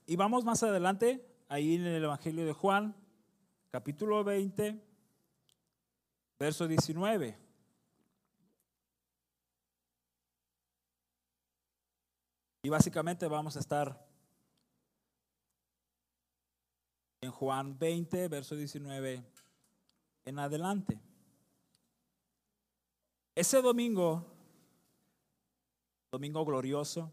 Y 0.08 0.16
vamos 0.16 0.44
más 0.44 0.64
adelante, 0.64 1.24
ahí 1.48 1.76
en 1.76 1.86
el 1.86 2.04
Evangelio 2.04 2.44
de 2.44 2.54
Juan, 2.54 2.96
capítulo 3.70 4.24
20, 4.24 4.84
verso 6.40 6.68
19. 6.68 7.38
Y 12.64 12.70
básicamente 12.70 13.28
vamos 13.28 13.56
a 13.56 13.60
estar 13.60 14.10
en 17.22 17.30
Juan 17.30 17.78
20, 17.78 18.28
verso 18.28 18.56
19 18.56 19.24
en 20.26 20.40
adelante. 20.40 21.09
Ese 23.40 23.62
domingo, 23.62 24.26
domingo 26.12 26.44
glorioso, 26.44 27.10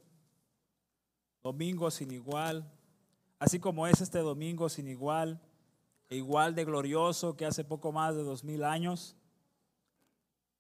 domingo 1.41 1.89
sin 1.89 2.11
igual, 2.11 2.69
así 3.39 3.61
como 3.61 3.87
es 3.87 4.01
este 4.01 4.19
domingo 4.19 4.69
sin 4.69 4.89
igual, 4.89 5.41
e 6.09 6.17
igual 6.17 6.57
de 6.57 6.65
glorioso 6.65 7.37
que 7.37 7.47
hace 7.47 7.63
poco 7.63 7.93
más 7.93 8.17
de 8.17 8.25
dos 8.25 8.43
mil 8.43 8.65
años, 8.65 9.15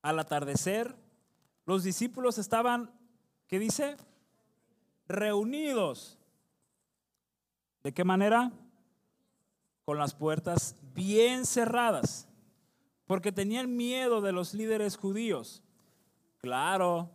al 0.03 0.21
atardecer, 0.21 0.95
los 1.65 1.83
discípulos 1.83 2.39
estaban, 2.39 2.93
¿qué 3.49 3.59
dice? 3.59 3.97
Reunidos. 5.09 6.17
¿De 7.83 7.93
qué 7.93 8.05
manera? 8.05 8.53
Con 9.85 9.99
las 9.99 10.15
puertas 10.15 10.77
bien 10.95 11.45
cerradas 11.45 12.26
porque 13.07 13.33
tenían 13.33 13.77
miedo 13.77 14.21
de 14.21 14.33
los 14.33 14.53
líderes 14.53 14.97
judíos. 14.97 15.63
Claro, 16.39 17.11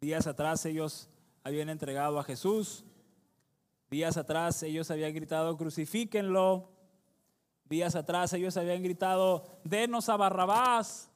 días 0.00 0.26
atrás 0.26 0.64
ellos 0.66 1.08
habían 1.44 1.68
entregado 1.68 2.18
a 2.18 2.24
Jesús, 2.24 2.84
días 3.90 4.16
atrás 4.16 4.62
ellos 4.62 4.90
habían 4.90 5.14
gritado, 5.14 5.56
crucifíquenlo, 5.56 6.68
días 7.64 7.94
atrás 7.94 8.32
ellos 8.32 8.56
habían 8.56 8.82
gritado, 8.82 9.44
denos 9.64 10.08
a 10.08 10.16
Barrabás. 10.16 11.10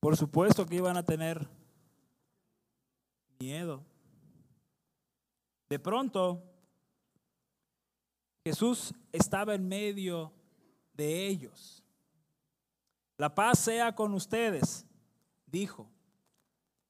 Por 0.00 0.16
supuesto 0.16 0.66
que 0.66 0.76
iban 0.76 0.96
a 0.96 1.04
tener 1.04 1.46
miedo. 3.38 3.84
De 5.68 5.78
pronto, 5.78 6.42
Jesús 8.44 8.94
estaba 9.12 9.54
en 9.54 9.66
medio 9.66 10.32
de 10.96 11.26
ellos. 11.26 11.82
La 13.16 13.34
paz 13.34 13.58
sea 13.58 13.94
con 13.94 14.14
ustedes, 14.14 14.86
dijo. 15.46 15.88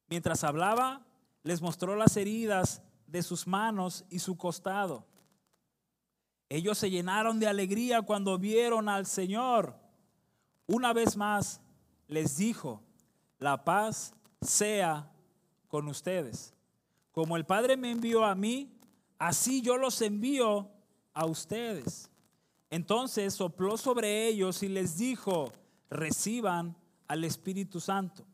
Mientras 0.08 0.44
hablaba, 0.44 1.04
les 1.42 1.60
mostró 1.60 1.96
las 1.96 2.16
heridas 2.16 2.82
de 3.06 3.22
sus 3.22 3.46
manos 3.46 4.04
y 4.10 4.18
su 4.18 4.36
costado. 4.36 5.06
Ellos 6.48 6.78
se 6.78 6.90
llenaron 6.90 7.40
de 7.40 7.48
alegría 7.48 8.02
cuando 8.02 8.38
vieron 8.38 8.88
al 8.88 9.06
Señor. 9.06 9.76
Una 10.66 10.92
vez 10.92 11.16
más 11.16 11.60
les 12.06 12.36
dijo, 12.36 12.82
la 13.38 13.64
paz 13.64 14.14
sea 14.40 15.10
con 15.68 15.88
ustedes. 15.88 16.54
Como 17.12 17.36
el 17.36 17.44
Padre 17.44 17.76
me 17.76 17.90
envió 17.90 18.24
a 18.24 18.34
mí, 18.34 18.72
así 19.18 19.60
yo 19.60 19.76
los 19.76 20.00
envío 20.02 20.70
a 21.14 21.26
ustedes. 21.26 22.10
Entonces 22.70 23.34
sopló 23.34 23.76
sobre 23.76 24.26
ellos 24.26 24.62
y 24.62 24.68
les 24.68 24.98
dijo, 24.98 25.52
reciban 25.88 26.76
al 27.06 27.24
Espíritu 27.24 27.80
Santo. 27.80 28.24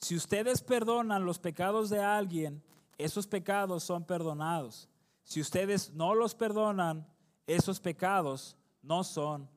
Si 0.00 0.14
ustedes 0.14 0.62
perdonan 0.62 1.24
los 1.24 1.38
pecados 1.38 1.90
de 1.90 2.00
alguien, 2.00 2.62
esos 2.98 3.26
pecados 3.26 3.82
son 3.82 4.04
perdonados. 4.04 4.88
Si 5.24 5.40
ustedes 5.40 5.92
no 5.92 6.14
los 6.14 6.34
perdonan, 6.34 7.06
esos 7.46 7.80
pecados 7.80 8.56
no 8.82 9.02
son 9.02 9.48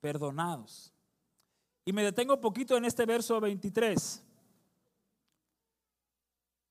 perdonados. 0.00 0.92
Y 1.84 1.92
me 1.92 2.02
detengo 2.02 2.34
un 2.34 2.40
poquito 2.40 2.76
en 2.76 2.84
este 2.84 3.06
verso 3.06 3.40
23. 3.40 4.22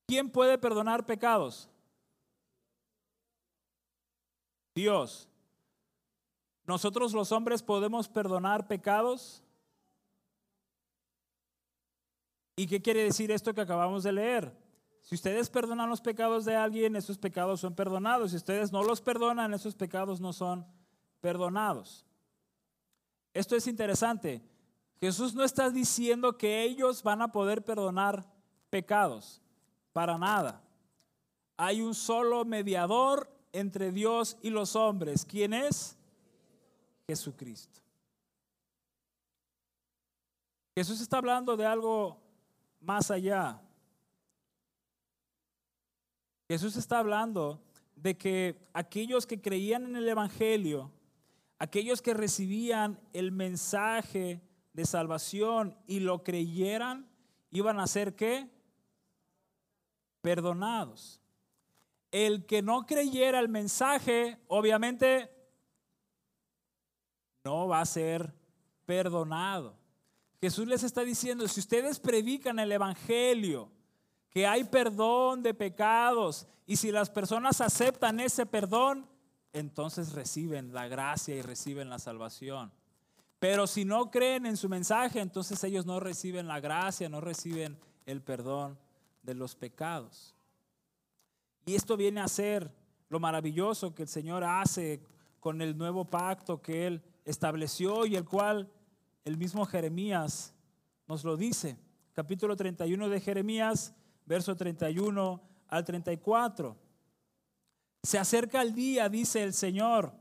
¿Quién 0.08 0.30
puede 0.30 0.58
perdonar 0.58 1.06
pecados? 1.06 1.68
Dios. 4.75 5.27
¿Nosotros 6.67 7.13
los 7.13 7.31
hombres 7.31 7.62
podemos 7.62 8.07
perdonar 8.07 8.67
pecados? 8.67 9.43
¿Y 12.55 12.67
qué 12.67 12.81
quiere 12.81 13.03
decir 13.03 13.31
esto 13.31 13.53
que 13.53 13.62
acabamos 13.62 14.03
de 14.03 14.13
leer? 14.13 14.57
Si 15.01 15.13
ustedes 15.13 15.50
perdonan 15.50 15.89
los 15.89 16.01
pecados 16.01 16.45
de 16.45 16.55
alguien, 16.55 16.95
esos 16.95 17.19
pecados 17.19 17.60
son 17.60 17.75
perdonados. 17.75 18.31
Si 18.31 18.38
ustedes 18.38 18.72
no 18.72 18.84
los 18.84 19.01
perdonan, 19.01 19.53
esos 19.53 19.75
pecados 19.75 20.19
no 20.19 20.34
son 20.34 20.65
perdonados. 21.22 22.05
Esto 23.34 23.55
es 23.55 23.67
interesante. 23.67 24.41
Jesús 25.00 25.36
no 25.36 25.43
está 25.43 25.69
diciendo 25.69 26.38
que 26.38 26.63
ellos 26.63 27.03
van 27.03 27.22
a 27.22 27.31
poder 27.31 27.63
perdonar 27.63 28.25
pecados. 28.72 29.41
Para 29.93 30.17
nada. 30.17 30.63
Hay 31.57 31.81
un 31.81 31.93
solo 31.93 32.43
mediador 32.43 33.29
entre 33.53 33.91
Dios 33.91 34.38
y 34.41 34.50
los 34.50 34.75
hombres. 34.75 35.24
¿Quién 35.25 35.53
es? 35.53 35.97
Jesucristo. 37.08 37.82
Jesús 40.76 41.00
está 41.00 41.18
hablando 41.18 41.56
de 41.56 41.65
algo 41.65 42.22
más 42.82 43.12
allá. 43.12 43.62
Jesús 46.50 46.76
está 46.76 47.00
hablando 47.00 47.62
de 47.96 48.18
que 48.18 48.68
aquellos 48.74 49.26
que 49.26 49.41
creían 49.41 49.86
en 49.86 49.96
el 49.96 50.08
Evangelio, 50.08 50.91
aquellos 51.60 52.02
que 52.02 52.13
recibían 52.13 53.00
el 53.13 53.32
mensaje 53.32 54.41
de 54.74 54.86
salvación 54.86 55.78
y 55.88 56.02
lo 56.02 56.24
creyeran, 56.24 57.10
iban 57.52 57.80
a 57.80 57.88
ser 57.88 58.15
qué? 58.15 58.50
Perdonados. 60.22 61.22
El 62.12 62.46
que 62.46 62.62
no 62.62 62.86
creyera 62.86 63.39
el 63.39 63.50
mensaje, 63.50 64.38
obviamente, 64.48 65.35
no 67.45 67.67
va 67.67 67.79
a 67.79 67.86
ser 67.86 68.34
perdonado. 68.86 69.77
Jesús 70.41 70.67
les 70.67 70.84
está 70.84 71.01
diciendo, 71.01 71.47
si 71.47 71.60
ustedes 71.60 71.99
predican 71.99 72.60
el 72.60 72.71
Evangelio, 72.71 73.69
que 74.31 74.45
hay 74.45 74.63
perdón 74.63 75.43
de 75.43 75.53
pecados, 75.53 76.47
y 76.65 76.75
si 76.75 76.91
las 76.91 77.10
personas 77.10 77.62
aceptan 77.62 78.19
ese 78.19 78.45
perdón, 78.45 79.08
entonces 79.53 80.13
reciben 80.13 80.73
la 80.73 80.88
gracia 80.88 81.36
y 81.36 81.41
reciben 81.41 81.89
la 81.89 81.99
salvación. 81.99 82.73
Pero 83.39 83.67
si 83.67 83.86
no 83.86 84.10
creen 84.10 84.47
en 84.47 84.58
su 84.58 84.67
mensaje, 84.67 85.19
entonces 85.19 85.63
ellos 85.63 85.86
no 85.86 85.99
reciben 85.99 86.47
la 86.47 86.60
gracia, 86.60 87.10
no 87.10 87.21
reciben 87.21 87.77
el 88.08 88.21
perdón 88.21 88.77
de 89.21 89.36
los 89.36 89.55
pecados. 89.55 90.36
Y 91.65 91.75
esto 91.75 91.95
viene 91.95 92.21
a 92.21 92.27
ser 92.27 92.71
lo 93.10 93.19
maravilloso 93.19 93.93
que 93.93 94.03
el 94.03 94.10
Señor 94.10 94.43
hace 94.43 95.01
con 95.39 95.62
el 95.62 95.77
nuevo 95.77 96.05
pacto 96.05 96.62
que 96.62 96.88
Él 96.88 97.03
estableció 97.26 98.06
y 98.06 98.16
el 98.16 98.24
cual 98.26 98.72
el 99.26 99.38
mismo 99.38 99.66
Jeremías 99.66 100.54
nos 101.08 101.24
lo 101.24 101.36
dice. 101.36 101.78
Capítulo 102.14 102.56
31 102.56 103.10
de 103.10 103.20
Jeremías, 103.20 103.94
verso 104.26 104.56
31 104.56 105.42
al 105.68 105.84
34. 105.84 106.78
Se 108.04 108.18
acerca 108.20 108.62
el 108.62 108.74
día, 108.74 109.10
dice 109.10 109.44
el 109.44 109.54
Señor, 109.54 110.14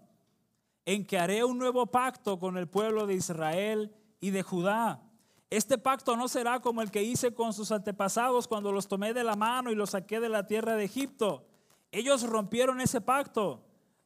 en 0.87 1.07
que 1.07 1.19
haré 1.19 1.45
un 1.45 1.59
nuevo 1.59 1.87
pacto 1.87 2.39
con 2.39 2.57
el 2.57 2.67
pueblo 2.67 3.07
de 3.07 3.15
Israel 3.15 3.95
y 4.21 4.31
de 4.31 4.43
Judá. 4.43 5.03
Este 5.51 5.79
pacto 5.79 6.17
no 6.17 6.27
será 6.27 6.61
como 6.61 6.83
el 6.83 6.91
que 6.91 7.03
hice 7.03 7.33
con 7.33 7.53
sus 7.53 7.71
antepasados 7.71 8.49
cuando 8.49 8.73
los 8.73 8.89
tomé 8.89 9.15
de 9.15 9.23
la 9.23 9.37
mano 9.37 9.71
y 9.71 9.75
los 9.75 9.91
saqué 9.91 10.19
de 10.19 10.29
la 10.29 10.47
tierra 10.47 10.75
de 10.75 10.85
Egipto. 10.85 11.47
Ellos 11.93 12.25
rompieron 12.25 12.81
ese 12.81 13.01
pacto, 13.01 13.65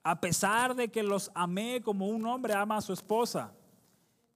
a 0.08 0.18
pesar 0.18 0.74
de 0.74 0.88
que 0.88 1.02
los 1.02 1.30
amé 1.34 1.82
como 1.82 2.08
un 2.08 2.24
hombre 2.24 2.54
ama 2.54 2.78
a 2.78 2.80
su 2.80 2.94
esposa. 2.94 3.52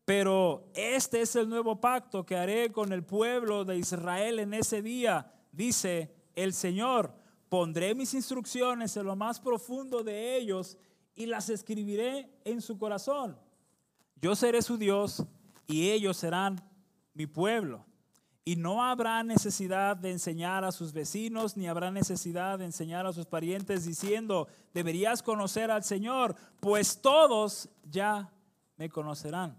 Pero 0.04 0.68
este 0.74 1.22
es 1.22 1.34
el 1.34 1.48
nuevo 1.48 1.80
pacto 1.80 2.26
que 2.26 2.36
haré 2.36 2.70
con 2.70 2.92
el 2.92 3.02
pueblo 3.02 3.64
de 3.64 3.78
Israel 3.78 4.38
en 4.38 4.52
ese 4.52 4.82
día, 4.82 5.32
dice 5.50 6.14
el 6.34 6.52
Señor. 6.52 7.14
Pondré 7.48 7.94
mis 7.94 8.12
instrucciones 8.12 8.98
en 8.98 9.06
lo 9.06 9.16
más 9.16 9.40
profundo 9.40 10.04
de 10.04 10.36
ellos 10.36 10.76
y 11.14 11.24
las 11.24 11.48
escribiré 11.48 12.28
en 12.44 12.60
su 12.60 12.76
corazón. 12.76 13.38
Yo 14.20 14.36
seré 14.36 14.60
su 14.60 14.76
Dios 14.76 15.24
y 15.66 15.88
ellos 15.88 16.18
serán 16.18 16.62
mi 17.14 17.26
pueblo. 17.26 17.86
Y 18.44 18.56
no 18.56 18.82
habrá 18.82 19.22
necesidad 19.22 19.96
de 19.96 20.10
enseñar 20.10 20.64
a 20.64 20.72
sus 20.72 20.92
vecinos, 20.92 21.56
ni 21.56 21.68
habrá 21.68 21.90
necesidad 21.92 22.58
de 22.58 22.64
enseñar 22.64 23.06
a 23.06 23.12
sus 23.12 23.26
parientes 23.26 23.84
diciendo, 23.84 24.48
deberías 24.74 25.22
conocer 25.22 25.70
al 25.70 25.84
Señor, 25.84 26.34
pues 26.58 27.00
todos 27.00 27.68
ya 27.84 28.32
me 28.76 28.90
conocerán 28.90 29.56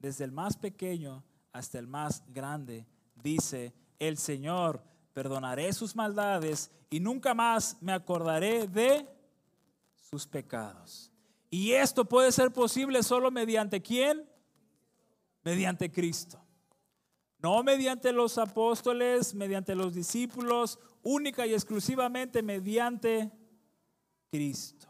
desde 0.00 0.24
el 0.24 0.32
más 0.32 0.56
pequeño 0.56 1.24
hasta 1.52 1.78
el 1.78 1.86
más 1.86 2.22
grande, 2.28 2.86
dice 3.14 3.72
el 3.98 4.18
Señor, 4.18 4.82
perdonaré 5.14 5.72
sus 5.72 5.96
maldades 5.96 6.70
y 6.90 7.00
nunca 7.00 7.32
más 7.32 7.78
me 7.80 7.92
acordaré 7.92 8.66
de 8.66 9.08
sus 9.94 10.26
pecados. 10.26 11.10
Y 11.48 11.72
esto 11.72 12.04
puede 12.04 12.32
ser 12.32 12.52
posible 12.52 13.02
solo 13.02 13.30
mediante 13.30 13.80
quién? 13.80 14.28
Mediante 15.42 15.90
Cristo. 15.90 16.43
No 17.44 17.62
mediante 17.62 18.10
los 18.10 18.38
apóstoles, 18.38 19.34
mediante 19.34 19.74
los 19.74 19.92
discípulos, 19.92 20.78
única 21.02 21.46
y 21.46 21.52
exclusivamente 21.52 22.42
mediante 22.42 23.30
Cristo. 24.30 24.88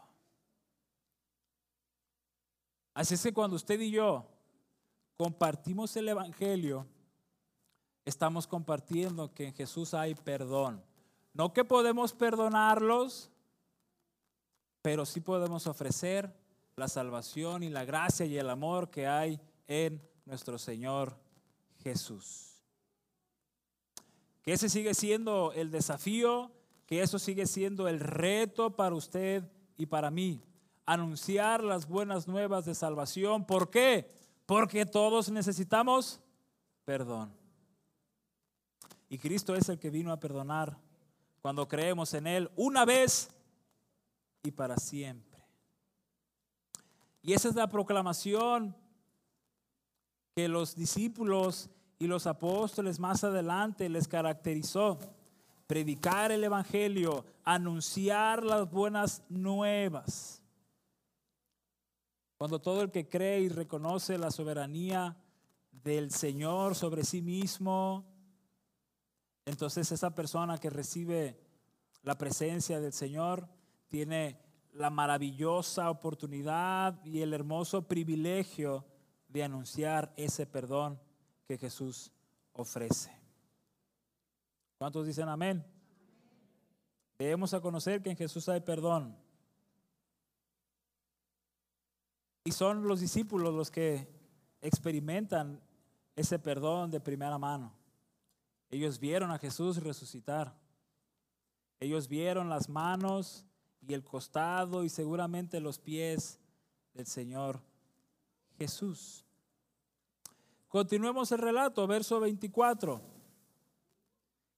Así 2.93 3.15
es 3.15 3.23
que 3.23 3.33
cuando 3.33 3.57
usted 3.57 3.77
y 3.81 3.91
yo 3.91 4.25
compartimos 5.17 5.97
el 5.97 6.07
Evangelio, 6.07 6.87
estamos 8.05 8.47
compartiendo 8.47 9.33
que 9.33 9.47
en 9.47 9.53
Jesús 9.53 9.93
hay 9.93 10.15
perdón. 10.15 10.81
No 11.33 11.51
que 11.51 11.65
podemos 11.65 12.13
perdonarlos, 12.13 13.31
pero 14.81 15.05
sí 15.05 15.19
podemos 15.19 15.67
ofrecer 15.67 16.33
la 16.77 16.87
salvación 16.87 17.63
y 17.63 17.69
la 17.69 17.83
gracia 17.83 18.25
y 18.25 18.37
el 18.37 18.49
amor 18.49 18.89
que 18.89 19.07
hay 19.07 19.41
en 19.67 20.01
nuestro 20.23 20.57
Señor 20.57 21.24
Jesús. 21.85 22.63
Que 24.41 24.53
ese 24.53 24.69
sigue 24.69 24.95
siendo 24.95 25.53
el 25.53 25.69
desafío, 25.69 26.51
que 26.87 27.03
eso 27.03 27.19
sigue 27.19 27.45
siendo 27.45 27.87
el 27.87 27.99
reto 27.99 28.75
para 28.75 28.95
usted 28.95 29.43
y 29.77 29.85
para 29.85 30.09
mí. 30.09 30.41
Anunciar 30.87 31.63
las 31.63 31.87
buenas 31.87 32.27
nuevas 32.27 32.65
de 32.65 32.73
salvación. 32.73 33.45
¿Por 33.45 33.69
qué? 33.69 34.11
Porque 34.47 34.87
todos 34.87 35.29
necesitamos 35.29 36.19
perdón. 36.85 37.31
Y 39.07 39.19
Cristo 39.19 39.55
es 39.55 39.69
el 39.69 39.77
que 39.77 39.91
vino 39.91 40.11
a 40.11 40.19
perdonar 40.19 40.79
cuando 41.39 41.67
creemos 41.67 42.15
en 42.15 42.25
Él 42.25 42.49
una 42.55 42.83
vez 42.83 43.29
y 44.41 44.49
para 44.49 44.77
siempre. 44.77 45.43
Y 47.21 47.33
esa 47.33 47.49
es 47.49 47.53
la 47.53 47.69
proclamación 47.69 48.75
que 50.35 50.47
los 50.47 50.75
discípulos 50.75 51.69
y 51.97 52.07
los 52.07 52.27
apóstoles 52.27 52.99
más 52.99 53.23
adelante 53.23 53.89
les 53.89 54.07
caracterizó. 54.07 54.99
Predicar 55.67 56.31
el 56.31 56.43
Evangelio, 56.43 57.25
anunciar 57.43 58.43
las 58.43 58.69
buenas 58.69 59.23
nuevas. 59.29 60.41
Cuando 62.37 62.59
todo 62.59 62.81
el 62.81 62.91
que 62.91 63.07
cree 63.07 63.41
y 63.41 63.49
reconoce 63.49 64.17
la 64.17 64.29
soberanía 64.29 65.17
del 65.71 66.11
Señor 66.11 66.75
sobre 66.75 67.03
sí 67.03 67.21
mismo, 67.21 68.05
entonces 69.45 69.91
esa 69.91 70.13
persona 70.13 70.57
que 70.57 70.69
recibe 70.69 71.39
la 72.03 72.17
presencia 72.17 72.79
del 72.79 72.93
Señor 72.93 73.47
tiene 73.87 74.39
la 74.73 74.89
maravillosa 74.89 75.89
oportunidad 75.89 77.03
y 77.05 77.21
el 77.21 77.33
hermoso 77.33 77.87
privilegio 77.87 78.85
de 79.29 79.43
anunciar 79.43 80.13
ese 80.17 80.45
perdón 80.45 80.99
que 81.47 81.57
Jesús 81.57 82.11
ofrece. 82.53 83.11
¿Cuántos 84.77 85.05
dicen 85.05 85.29
amén? 85.29 85.65
Debemos 87.17 87.53
a 87.53 87.61
conocer 87.61 88.01
que 88.01 88.09
en 88.09 88.17
Jesús 88.17 88.49
hay 88.49 88.61
perdón. 88.61 89.17
Y 92.43 92.51
son 92.51 92.87
los 92.87 92.99
discípulos 92.99 93.53
los 93.53 93.71
que 93.71 94.07
experimentan 94.61 95.61
ese 96.15 96.39
perdón 96.39 96.91
de 96.91 96.99
primera 96.99 97.37
mano. 97.37 97.73
Ellos 98.69 98.99
vieron 98.99 99.31
a 99.31 99.39
Jesús 99.39 99.81
resucitar. 99.81 100.55
Ellos 101.79 102.07
vieron 102.07 102.49
las 102.49 102.69
manos 102.69 103.45
y 103.87 103.93
el 103.93 104.03
costado 104.03 104.83
y 104.83 104.89
seguramente 104.89 105.59
los 105.59 105.79
pies 105.79 106.39
del 106.93 107.05
Señor 107.05 107.61
Jesús. 108.57 109.24
Continuemos 110.75 111.31
el 111.31 111.37
relato, 111.37 111.87
verso 111.87 112.19
24. 112.19 112.99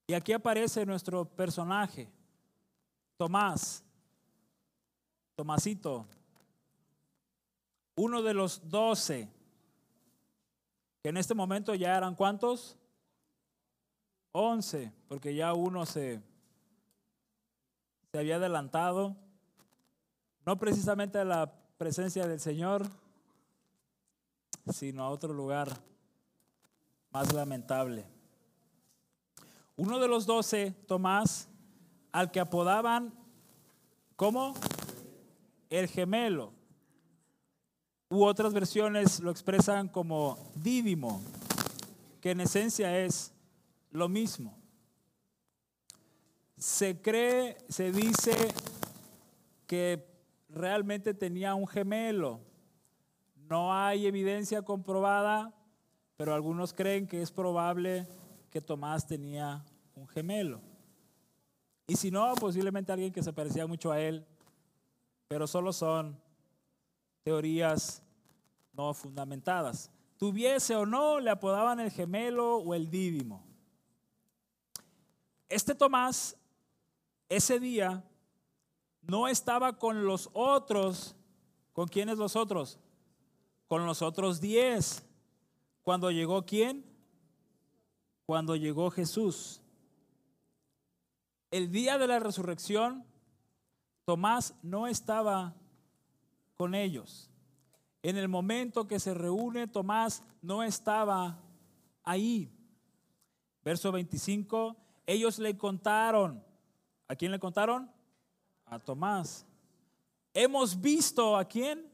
Y 0.07 0.15
aquí 0.15 0.33
aparece 0.33 0.83
nuestro 0.83 1.25
personaje, 1.25 2.09
Tomás, 3.17 3.83
Tomasito, 5.35 6.07
uno 7.97 8.23
de 8.23 8.33
los 8.33 8.67
doce, 8.67 9.29
que 11.03 11.09
en 11.09 11.17
este 11.17 11.35
momento 11.35 11.75
ya 11.75 11.95
eran 11.95 12.15
cuántos? 12.15 12.79
Once, 14.31 14.91
porque 15.07 15.35
ya 15.35 15.53
uno 15.53 15.85
se, 15.85 16.19
se 18.11 18.17
había 18.17 18.37
adelantado, 18.37 19.15
no 20.47 20.57
precisamente 20.57 21.19
a 21.19 21.25
la 21.25 21.53
presencia 21.77 22.25
del 22.25 22.39
Señor, 22.39 22.87
sino 24.73 25.03
a 25.03 25.11
otro 25.11 25.31
lugar 25.31 25.77
más 27.11 27.33
lamentable. 27.33 28.05
Uno 29.75 29.99
de 29.99 30.07
los 30.07 30.25
doce, 30.25 30.71
Tomás, 30.87 31.47
al 32.11 32.31
que 32.31 32.39
apodaban 32.39 33.13
como 34.15 34.55
el 35.69 35.87
gemelo, 35.87 36.53
u 38.09 38.23
otras 38.23 38.53
versiones 38.53 39.19
lo 39.19 39.31
expresan 39.31 39.87
como 39.87 40.37
dídimo, 40.55 41.21
que 42.21 42.31
en 42.31 42.41
esencia 42.41 42.97
es 42.99 43.33
lo 43.91 44.09
mismo. 44.09 44.57
Se 46.57 47.01
cree, 47.01 47.57
se 47.69 47.91
dice 47.91 48.33
que 49.67 50.07
realmente 50.49 51.13
tenía 51.13 51.53
un 51.53 51.67
gemelo. 51.67 52.39
No 53.35 53.73
hay 53.73 54.07
evidencia 54.07 54.61
comprobada, 54.61 55.53
pero 56.17 56.33
algunos 56.33 56.73
creen 56.73 57.07
que 57.07 57.21
es 57.21 57.31
probable 57.31 58.07
que 58.49 58.59
Tomás 58.59 59.05
tenía 59.05 59.63
un 59.95 60.07
gemelo. 60.07 60.59
Y 61.85 61.95
si 61.95 62.11
no, 62.11 62.33
posiblemente 62.35 62.91
alguien 62.91 63.13
que 63.13 63.23
se 63.23 63.31
parecía 63.31 63.67
mucho 63.67 63.91
a 63.91 64.01
él, 64.01 64.25
pero 65.27 65.47
solo 65.47 65.71
son 65.71 66.19
teorías 67.23 68.01
no 68.73 68.93
fundamentadas. 68.93 69.91
Tuviese 70.17 70.75
o 70.75 70.85
no, 70.85 71.19
le 71.19 71.29
apodaban 71.29 71.79
el 71.79 71.91
gemelo 71.91 72.57
o 72.57 72.73
el 72.73 72.89
dídimo. 72.89 73.45
Este 75.47 75.75
Tomás, 75.75 76.35
ese 77.29 77.59
día, 77.59 78.03
no 79.01 79.27
estaba 79.27 79.77
con 79.77 80.05
los 80.05 80.29
otros. 80.33 81.15
¿Con 81.73 81.87
quiénes 81.87 82.17
los 82.17 82.35
otros? 82.35 82.79
Con 83.67 83.85
los 83.85 84.01
otros 84.01 84.41
diez. 84.41 85.06
Cuando 85.87 86.11
llegó 86.11 86.45
quién? 86.45 86.83
Cuando 88.25 88.57
llegó 88.57 88.91
Jesús. 88.91 89.61
El 91.49 91.71
día 91.71 91.97
de 91.97 92.07
la 92.07 92.19
resurrección, 92.19 93.05
Tomás 94.03 94.53
no 94.63 94.87
estaba 94.87 95.55
con 96.55 96.75
ellos. 96.75 97.31
En 98.03 98.17
el 98.17 98.27
momento 98.27 98.85
que 98.85 98.99
se 98.99 99.13
reúne, 99.13 99.65
Tomás 99.65 100.23
no 100.41 100.61
estaba 100.61 101.39
ahí. 102.03 102.51
Verso 103.63 103.89
25, 103.93 104.75
ellos 105.05 105.39
le 105.39 105.57
contaron. 105.57 106.43
¿A 107.07 107.15
quién 107.15 107.31
le 107.31 107.39
contaron? 107.39 107.89
A 108.65 108.77
Tomás. 108.77 109.45
Hemos 110.33 110.81
visto 110.81 111.37
a 111.37 111.45
quién? 111.45 111.89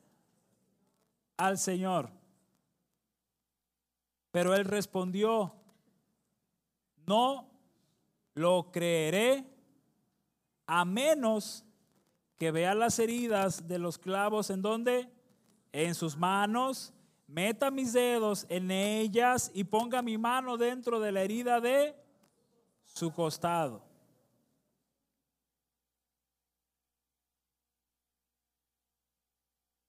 Al 1.37 1.59
Señor. 1.59 2.22
Pero 4.33 4.55
él 4.55 4.65
respondió, 4.65 5.53
no 7.05 7.51
lo 8.33 8.71
creeré 8.71 9.45
a 10.65 10.83
menos 10.85 11.63
que 12.39 12.49
vea 12.49 12.73
las 12.73 12.97
heridas 12.97 13.67
de 13.67 13.77
los 13.77 13.99
clavos 13.99 14.49
en 14.49 14.63
donde, 14.63 15.07
en 15.71 15.93
sus 15.93 16.17
manos, 16.17 16.95
meta 17.27 17.69
mis 17.69 17.93
dedos 17.93 18.47
en 18.49 18.71
ellas 18.71 19.51
y 19.53 19.65
ponga 19.65 20.01
mi 20.01 20.17
mano 20.17 20.57
dentro 20.57 20.99
de 20.99 21.11
la 21.11 21.21
herida 21.21 21.61
de 21.61 21.95
su 22.85 23.13
costado. 23.13 23.83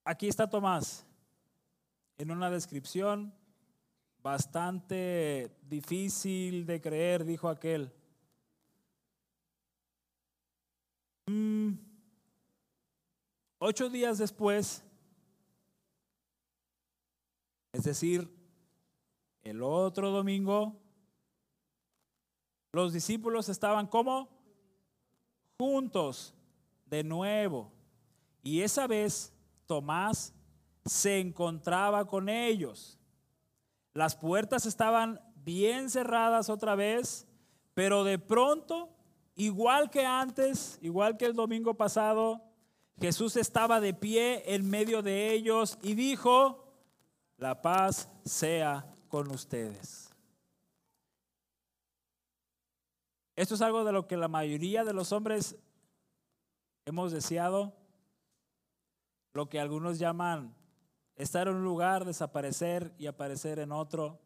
Aquí 0.04 0.28
está 0.28 0.50
Tomás 0.50 1.06
en 2.18 2.30
una 2.30 2.50
descripción 2.50 3.32
bastante 4.24 5.54
difícil 5.68 6.64
de 6.64 6.80
creer, 6.80 7.26
dijo 7.26 7.46
aquel. 7.46 7.92
Mm, 11.26 11.74
ocho 13.58 13.90
días 13.90 14.16
después, 14.16 14.82
es 17.72 17.84
decir, 17.84 18.34
el 19.42 19.62
otro 19.62 20.10
domingo, 20.10 20.80
los 22.72 22.94
discípulos 22.94 23.50
estaban 23.50 23.86
como 23.86 24.30
juntos 25.58 26.34
de 26.86 27.04
nuevo. 27.04 27.70
Y 28.42 28.62
esa 28.62 28.86
vez 28.86 29.34
Tomás 29.66 30.32
se 30.86 31.20
encontraba 31.20 32.06
con 32.06 32.30
ellos. 32.30 32.98
Las 33.94 34.16
puertas 34.16 34.66
estaban 34.66 35.20
bien 35.36 35.88
cerradas 35.88 36.50
otra 36.50 36.74
vez, 36.74 37.26
pero 37.74 38.02
de 38.02 38.18
pronto, 38.18 38.90
igual 39.36 39.88
que 39.88 40.04
antes, 40.04 40.78
igual 40.82 41.16
que 41.16 41.26
el 41.26 41.34
domingo 41.34 41.74
pasado, 41.74 42.42
Jesús 43.00 43.36
estaba 43.36 43.80
de 43.80 43.94
pie 43.94 44.54
en 44.54 44.68
medio 44.68 45.02
de 45.02 45.32
ellos 45.32 45.78
y 45.80 45.94
dijo, 45.94 46.72
la 47.36 47.62
paz 47.62 48.10
sea 48.24 48.84
con 49.08 49.30
ustedes. 49.30 50.10
Esto 53.36 53.54
es 53.54 53.62
algo 53.62 53.84
de 53.84 53.92
lo 53.92 54.06
que 54.06 54.16
la 54.16 54.28
mayoría 54.28 54.84
de 54.84 54.92
los 54.92 55.12
hombres 55.12 55.56
hemos 56.84 57.12
deseado, 57.12 57.76
lo 59.32 59.48
que 59.48 59.58
algunos 59.58 59.98
llaman 59.98 60.54
estar 61.16 61.48
en 61.48 61.54
un 61.54 61.64
lugar, 61.64 62.04
desaparecer 62.04 62.92
y 62.98 63.06
aparecer 63.06 63.58
en 63.58 63.72
otro. 63.72 64.20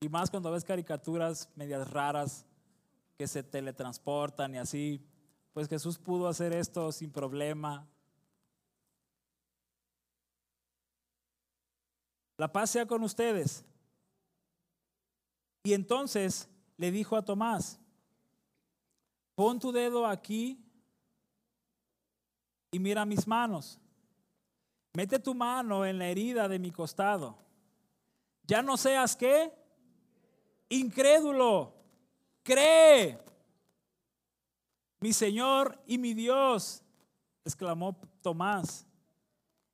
Y 0.00 0.08
más 0.08 0.30
cuando 0.30 0.50
ves 0.50 0.64
caricaturas 0.64 1.48
medias 1.56 1.90
raras 1.90 2.46
que 3.18 3.28
se 3.28 3.42
teletransportan 3.42 4.54
y 4.54 4.58
así, 4.58 5.06
pues 5.52 5.68
Jesús 5.68 5.98
pudo 5.98 6.26
hacer 6.28 6.52
esto 6.52 6.90
sin 6.92 7.10
problema. 7.10 7.86
La 12.38 12.50
paz 12.50 12.70
sea 12.70 12.86
con 12.86 13.02
ustedes. 13.02 13.64
Y 15.62 15.74
entonces 15.74 16.48
le 16.78 16.90
dijo 16.90 17.14
a 17.14 17.22
Tomás, 17.22 17.78
pon 19.34 19.58
tu 19.58 19.72
dedo 19.72 20.06
aquí 20.06 20.64
y 22.70 22.78
mira 22.78 23.04
mis 23.04 23.26
manos. 23.26 23.78
Mete 24.92 25.18
tu 25.18 25.34
mano 25.34 25.84
en 25.84 25.98
la 25.98 26.08
herida 26.08 26.48
de 26.48 26.58
mi 26.58 26.70
costado. 26.70 27.38
Ya 28.44 28.62
no 28.62 28.76
seas 28.76 29.14
qué? 29.14 29.52
Incrédulo. 30.68 31.74
Cree. 32.42 33.18
Mi 34.98 35.12
Señor 35.12 35.80
y 35.86 35.96
mi 35.96 36.12
Dios, 36.12 36.82
exclamó 37.44 37.96
Tomás. 38.20 38.86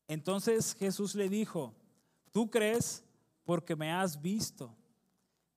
Entonces 0.07 0.75
Jesús 0.75 1.15
le 1.15 1.29
dijo, 1.29 1.75
tú 2.31 2.49
crees 2.49 3.03
porque 3.45 3.75
me 3.75 3.91
has 3.93 4.21
visto. 4.21 4.77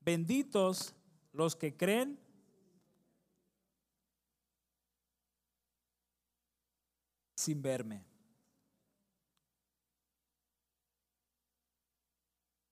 Benditos 0.01 0.95
los 1.33 1.55
que 1.55 1.75
creen 1.75 2.19
sin 7.35 7.61
verme. 7.61 8.08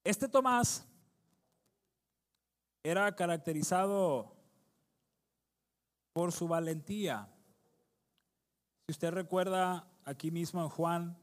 Este 0.08 0.30
Tomás 0.30 0.88
era 2.82 3.13
caracterizado 3.13 4.34
por 6.13 6.32
su 6.32 6.48
valentía. 6.48 7.28
Si 8.86 8.93
usted 8.93 9.12
recuerda 9.12 9.86
aquí 10.06 10.32
mismo 10.32 10.63
en 10.63 10.70
Juan, 10.70 11.17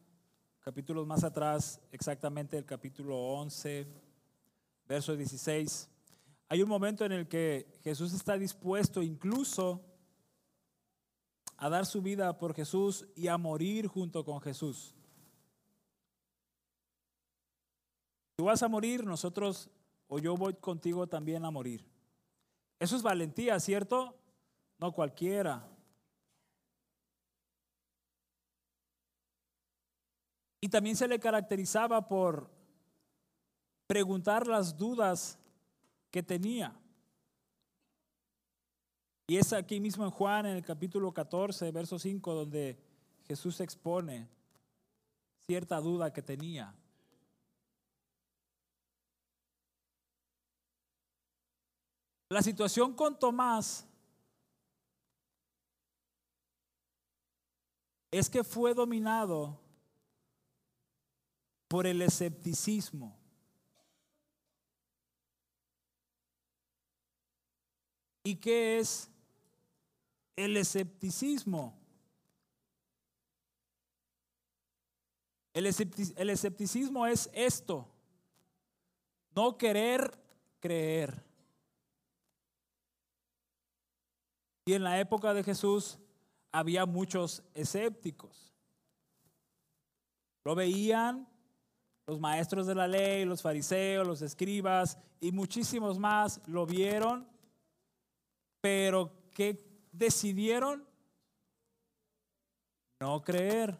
capítulos 0.60 1.06
más 1.06 1.24
atrás, 1.24 1.80
exactamente 1.92 2.58
el 2.58 2.66
capítulo 2.66 3.16
11, 3.16 3.86
verso 4.86 5.16
16, 5.16 5.88
hay 6.50 6.62
un 6.62 6.68
momento 6.68 7.06
en 7.06 7.12
el 7.12 7.26
que 7.26 7.80
Jesús 7.82 8.12
está 8.12 8.36
dispuesto 8.36 9.02
incluso 9.02 9.80
a 11.56 11.70
dar 11.70 11.86
su 11.86 12.02
vida 12.02 12.36
por 12.36 12.52
Jesús 12.52 13.06
y 13.16 13.28
a 13.28 13.38
morir 13.38 13.86
junto 13.86 14.26
con 14.26 14.42
Jesús. 14.42 14.94
Tú 18.36 18.44
vas 18.44 18.62
a 18.62 18.68
morir, 18.68 19.04
nosotros 19.04 19.70
o 20.08 20.18
yo 20.18 20.36
voy 20.36 20.54
contigo 20.54 21.06
también 21.06 21.44
a 21.44 21.50
morir. 21.50 21.84
Eso 22.78 22.96
es 22.96 23.02
valentía, 23.02 23.58
¿cierto? 23.60 24.16
No 24.78 24.92
cualquiera. 24.92 25.68
Y 30.60 30.68
también 30.68 30.96
se 30.96 31.08
le 31.08 31.20
caracterizaba 31.20 32.08
por 32.08 32.50
preguntar 33.86 34.46
las 34.46 34.76
dudas 34.76 35.38
que 36.10 36.22
tenía. 36.22 36.74
Y 39.26 39.36
es 39.36 39.52
aquí 39.52 39.80
mismo 39.80 40.04
en 40.04 40.10
Juan, 40.10 40.46
en 40.46 40.56
el 40.56 40.64
capítulo 40.64 41.12
14, 41.12 41.70
verso 41.70 41.98
5, 41.98 42.34
donde 42.34 42.78
Jesús 43.26 43.60
expone 43.60 44.28
cierta 45.46 45.80
duda 45.80 46.12
que 46.12 46.22
tenía. 46.22 46.74
La 52.34 52.42
situación 52.42 52.94
con 52.94 53.16
Tomás 53.16 53.86
es 58.10 58.28
que 58.28 58.42
fue 58.42 58.74
dominado 58.74 59.56
por 61.68 61.86
el 61.86 62.02
escepticismo. 62.02 63.16
¿Y 68.24 68.34
qué 68.34 68.80
es 68.80 69.08
el 70.34 70.56
escepticismo? 70.56 71.78
El, 75.52 75.66
escepticismo 75.66 77.06
es 77.06 77.30
esto, 77.32 77.86
no 79.36 79.56
querer 79.56 80.18
creer. 80.58 81.23
Y 84.66 84.72
en 84.72 84.82
la 84.82 84.98
época 84.98 85.34
de 85.34 85.42
Jesús 85.42 85.98
había 86.52 86.86
muchos 86.86 87.42
escépticos. 87.54 88.54
Lo 90.44 90.54
veían 90.54 91.28
los 92.06 92.20
maestros 92.20 92.66
de 92.66 92.74
la 92.74 92.86
ley, 92.86 93.24
los 93.24 93.42
fariseos, 93.42 94.06
los 94.06 94.22
escribas 94.22 94.98
y 95.20 95.32
muchísimos 95.32 95.98
más 95.98 96.40
lo 96.46 96.66
vieron, 96.66 97.26
pero 98.60 99.12
¿qué 99.32 99.66
decidieron? 99.90 100.86
No 103.00 103.22
creer. 103.22 103.78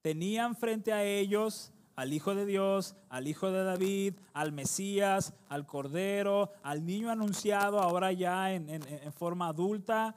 Tenían 0.00 0.56
frente 0.56 0.92
a 0.92 1.04
ellos 1.04 1.72
al 1.98 2.12
Hijo 2.12 2.32
de 2.36 2.46
Dios, 2.46 2.94
al 3.08 3.26
Hijo 3.26 3.50
de 3.50 3.64
David, 3.64 4.14
al 4.32 4.52
Mesías, 4.52 5.34
al 5.48 5.66
Cordero, 5.66 6.52
al 6.62 6.86
niño 6.86 7.10
anunciado 7.10 7.80
ahora 7.80 8.12
ya 8.12 8.52
en, 8.52 9.12
forma 9.12 9.48
adulta, 9.48 10.14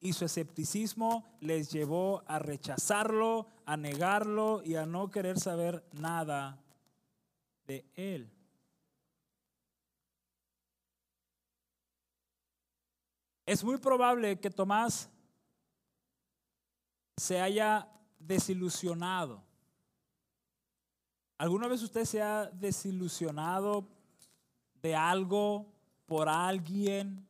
y 0.00 0.12
su 0.12 0.26
escepticismo 0.26 1.26
les 1.40 1.72
llevó 1.72 2.22
a 2.28 2.38
rechazarlo, 2.38 3.48
a 3.66 3.76
negarlo 3.76 4.62
y 4.64 4.76
a 4.76 4.86
no 4.86 5.10
querer 5.10 5.40
saber 5.40 5.82
nada 5.90 6.56
de 7.66 7.84
él. 7.96 8.30
Es 13.44 13.64
muy 13.64 13.78
probable 13.78 14.38
que 14.38 14.50
Tomás 14.50 15.10
se 17.16 17.40
haya 17.40 17.88
desilusionado 18.20 19.43
¿Alguna 21.44 21.68
vez 21.68 21.82
usted 21.82 22.06
se 22.06 22.22
ha 22.22 22.46
desilusionado 22.46 23.86
de 24.80 24.96
algo 24.96 25.66
por 26.06 26.26
alguien? 26.26 27.28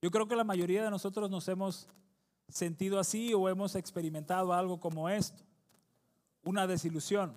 Yo 0.00 0.12
creo 0.12 0.28
que 0.28 0.36
la 0.36 0.44
mayoría 0.44 0.84
de 0.84 0.90
nosotros 0.90 1.28
nos 1.28 1.48
hemos 1.48 1.88
sentido 2.46 3.00
así 3.00 3.34
o 3.34 3.48
hemos 3.48 3.74
experimentado 3.74 4.52
algo 4.52 4.78
como 4.78 5.08
esto, 5.08 5.42
una 6.44 6.68
desilusión. 6.68 7.34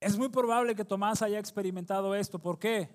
Es 0.00 0.18
muy 0.18 0.28
probable 0.28 0.74
que 0.74 0.84
Tomás 0.84 1.22
haya 1.22 1.38
experimentado 1.38 2.14
esto. 2.14 2.38
¿Por 2.38 2.58
qué? 2.58 2.90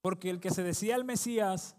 Porque 0.00 0.28
el 0.28 0.40
que 0.40 0.50
se 0.50 0.64
decía 0.64 0.96
el 0.96 1.04
Mesías, 1.04 1.76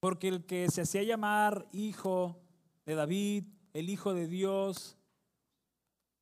porque 0.00 0.28
el 0.28 0.46
que 0.46 0.70
se 0.70 0.80
hacía 0.80 1.02
llamar 1.02 1.68
hijo 1.70 2.40
de 2.86 2.94
David, 2.94 3.44
el 3.74 3.90
Hijo 3.90 4.14
de 4.14 4.28
Dios, 4.28 4.96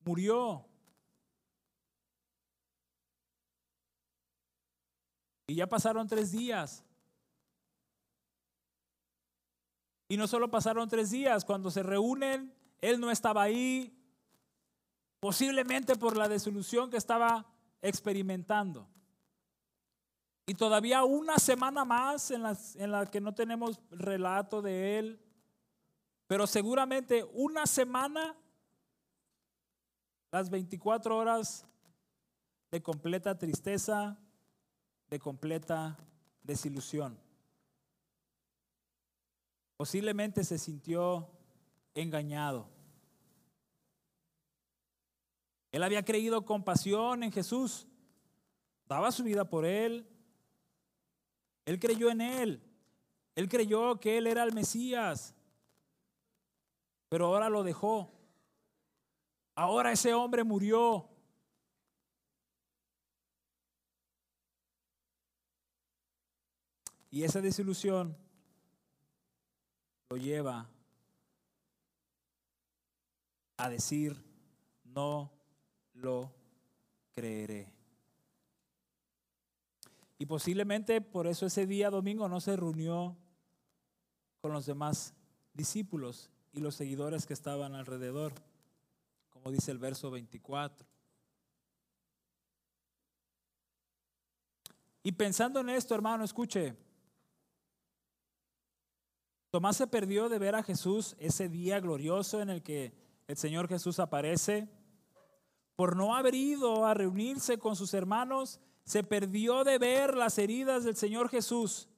murió. 0.05 0.67
Y 5.47 5.57
ya 5.57 5.69
pasaron 5.69 6.09
tres 6.09 6.33
días. 6.33 6.83
Y 10.09 10.17
no 10.17 10.27
solo 10.27 10.51
pasaron 10.51 10.89
tres 10.89 11.11
días, 11.11 11.45
cuando 11.45 11.71
se 11.71 11.83
reúnen, 11.83 12.55
Él 12.81 12.99
no 12.99 13.11
estaba 13.11 13.43
ahí, 13.43 13.99
posiblemente 15.21 15.95
por 15.97 16.17
la 16.17 16.29
desilusión 16.29 16.91
que 16.91 16.97
estaba 16.97 17.47
experimentando. 17.83 18.89
Y 20.47 20.55
todavía 20.55 21.05
una 21.05 21.39
semana 21.39 21.85
más 21.85 22.31
en 22.31 22.43
la, 22.43 22.57
en 22.77 22.93
la 22.93 23.07
que 23.07 23.21
no 23.21 23.35
tenemos 23.35 23.81
relato 23.91 24.63
de 24.63 24.99
Él, 24.99 25.32
pero 26.33 26.47
seguramente 26.47 27.29
una 27.35 27.67
semana, 27.67 28.35
las 30.31 30.49
24 30.49 31.15
horas 31.15 31.67
de 32.71 32.83
completa 32.83 33.37
tristeza, 33.37 34.19
de 35.11 35.19
completa 35.19 35.99
desilusión. 36.43 37.21
Posiblemente 39.77 40.43
se 40.43 40.57
sintió 40.57 41.29
engañado. 41.93 42.67
Él 45.71 45.83
había 45.83 46.03
creído 46.03 46.47
compasión 46.47 47.25
en 47.25 47.33
Jesús, 47.33 47.87
daba 48.87 49.13
su 49.13 49.23
vida 49.23 49.51
por 49.51 49.67
él, 49.67 50.09
él 51.67 51.79
creyó 51.79 52.09
en 52.09 52.23
él, 52.23 52.63
él 53.35 53.51
creyó 53.51 54.01
que 54.01 54.17
él 54.17 54.27
era 54.27 54.45
el 54.45 54.55
Mesías, 54.55 55.35
pero 57.13 57.27
ahora 57.27 57.51
lo 57.51 57.63
dejó. 57.63 58.11
Ahora 59.55 59.93
ese 59.93 60.15
hombre 60.15 60.45
murió. 60.45 61.11
Y 67.11 67.25
esa 67.25 67.43
desilusión 67.43 68.17
lo 70.09 70.17
lleva 70.17 70.71
a 73.59 73.69
decir 73.69 74.17
no 74.83 75.31
lo 75.93 76.33
creeré. 77.15 77.71
Y 80.17 80.25
posiblemente 80.25 81.03
por 81.03 81.27
eso 81.27 81.45
ese 81.45 81.67
día 81.67 81.91
domingo 81.91 82.27
no 82.27 82.41
se 82.41 82.57
reunió 82.57 83.19
con 84.41 84.55
los 84.55 84.65
demás 84.65 85.15
discípulos 85.53 86.32
y 86.53 86.61
los 86.61 86.75
seguidores 86.75 87.27
que 87.27 87.35
estaban 87.35 87.75
alrededor, 87.75 88.33
como 89.31 89.51
dice 89.51 89.71
el 89.71 89.79
verso 89.79 90.11
24. 90.11 90.87
Y 95.03 95.13
pensando 95.13 95.61
en 95.61 95.71
esto, 95.71 95.95
hermano, 95.95 96.25
escuche, 96.25 96.77
Tomás 99.53 99.77
se 99.77 99.87
perdió 99.87 100.31
de 100.31 100.39
ver 100.39 100.55
a 100.55 100.63
Jesús 100.63 101.15
ese 101.19 101.51
día 101.51 101.79
glorioso 101.79 102.41
en 102.41 102.49
el 102.49 102.63
que 102.63 102.95
el 103.27 103.37
Señor 103.37 103.69
Jesús 103.69 103.99
aparece. 103.99 104.67
Por 105.77 105.95
no 105.95 106.17
haber 106.17 106.35
ido 106.35 106.87
a 106.87 106.95
reunirse 106.95 107.59
con 107.59 107.77
sus 107.77 107.93
hermanos, 107.93 108.61
se 108.85 109.03
perdió 109.03 109.63
de 109.63 109.77
ver 109.77 110.17
las 110.17 110.39
heridas 110.39 110.85
del 110.85 110.97
Señor 110.97 111.29
Jesús. 111.29 111.91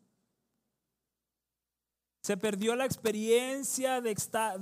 Se 2.25 2.39
perdió 2.39 2.75
la 2.75 2.87
experiencia 2.87 4.01
de 4.01 4.11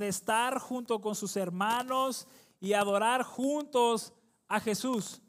estar, 0.09 0.59
junto 0.59 1.01
con 1.01 1.15
sus 1.15 1.37
hermanos 1.37 2.27
y 2.59 2.73
adorar 2.73 3.23
juntos 3.23 4.13
a 4.49 4.59
Jesús. 4.59 5.23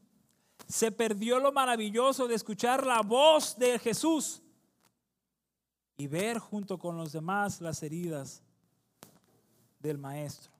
Se 0.68 0.92
perdió 0.92 1.38
lo 1.38 1.52
maravilloso 1.52 2.28
de 2.28 2.34
escuchar 2.34 2.88
la 2.88 3.02
voz 3.02 3.56
de 3.60 3.78
Jesús 3.78 4.42
y 5.96 6.08
ver 6.08 6.40
junto 6.40 6.80
con 6.80 6.98
los 6.98 7.12
demás 7.12 7.62
las 7.62 7.84
heridas 7.84 8.42
del 9.78 10.00
Maestro. 10.00 10.52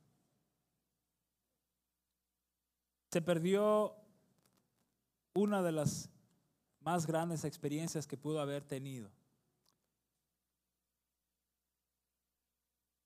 Se 3.10 3.20
perdió 3.20 3.96
una 5.34 5.64
de 5.64 5.72
las 5.72 6.08
más 6.82 7.08
grandes 7.08 7.44
experiencias 7.44 8.06
que 8.06 8.16
pudo 8.16 8.40
haber 8.40 8.64
tenido. 8.64 9.10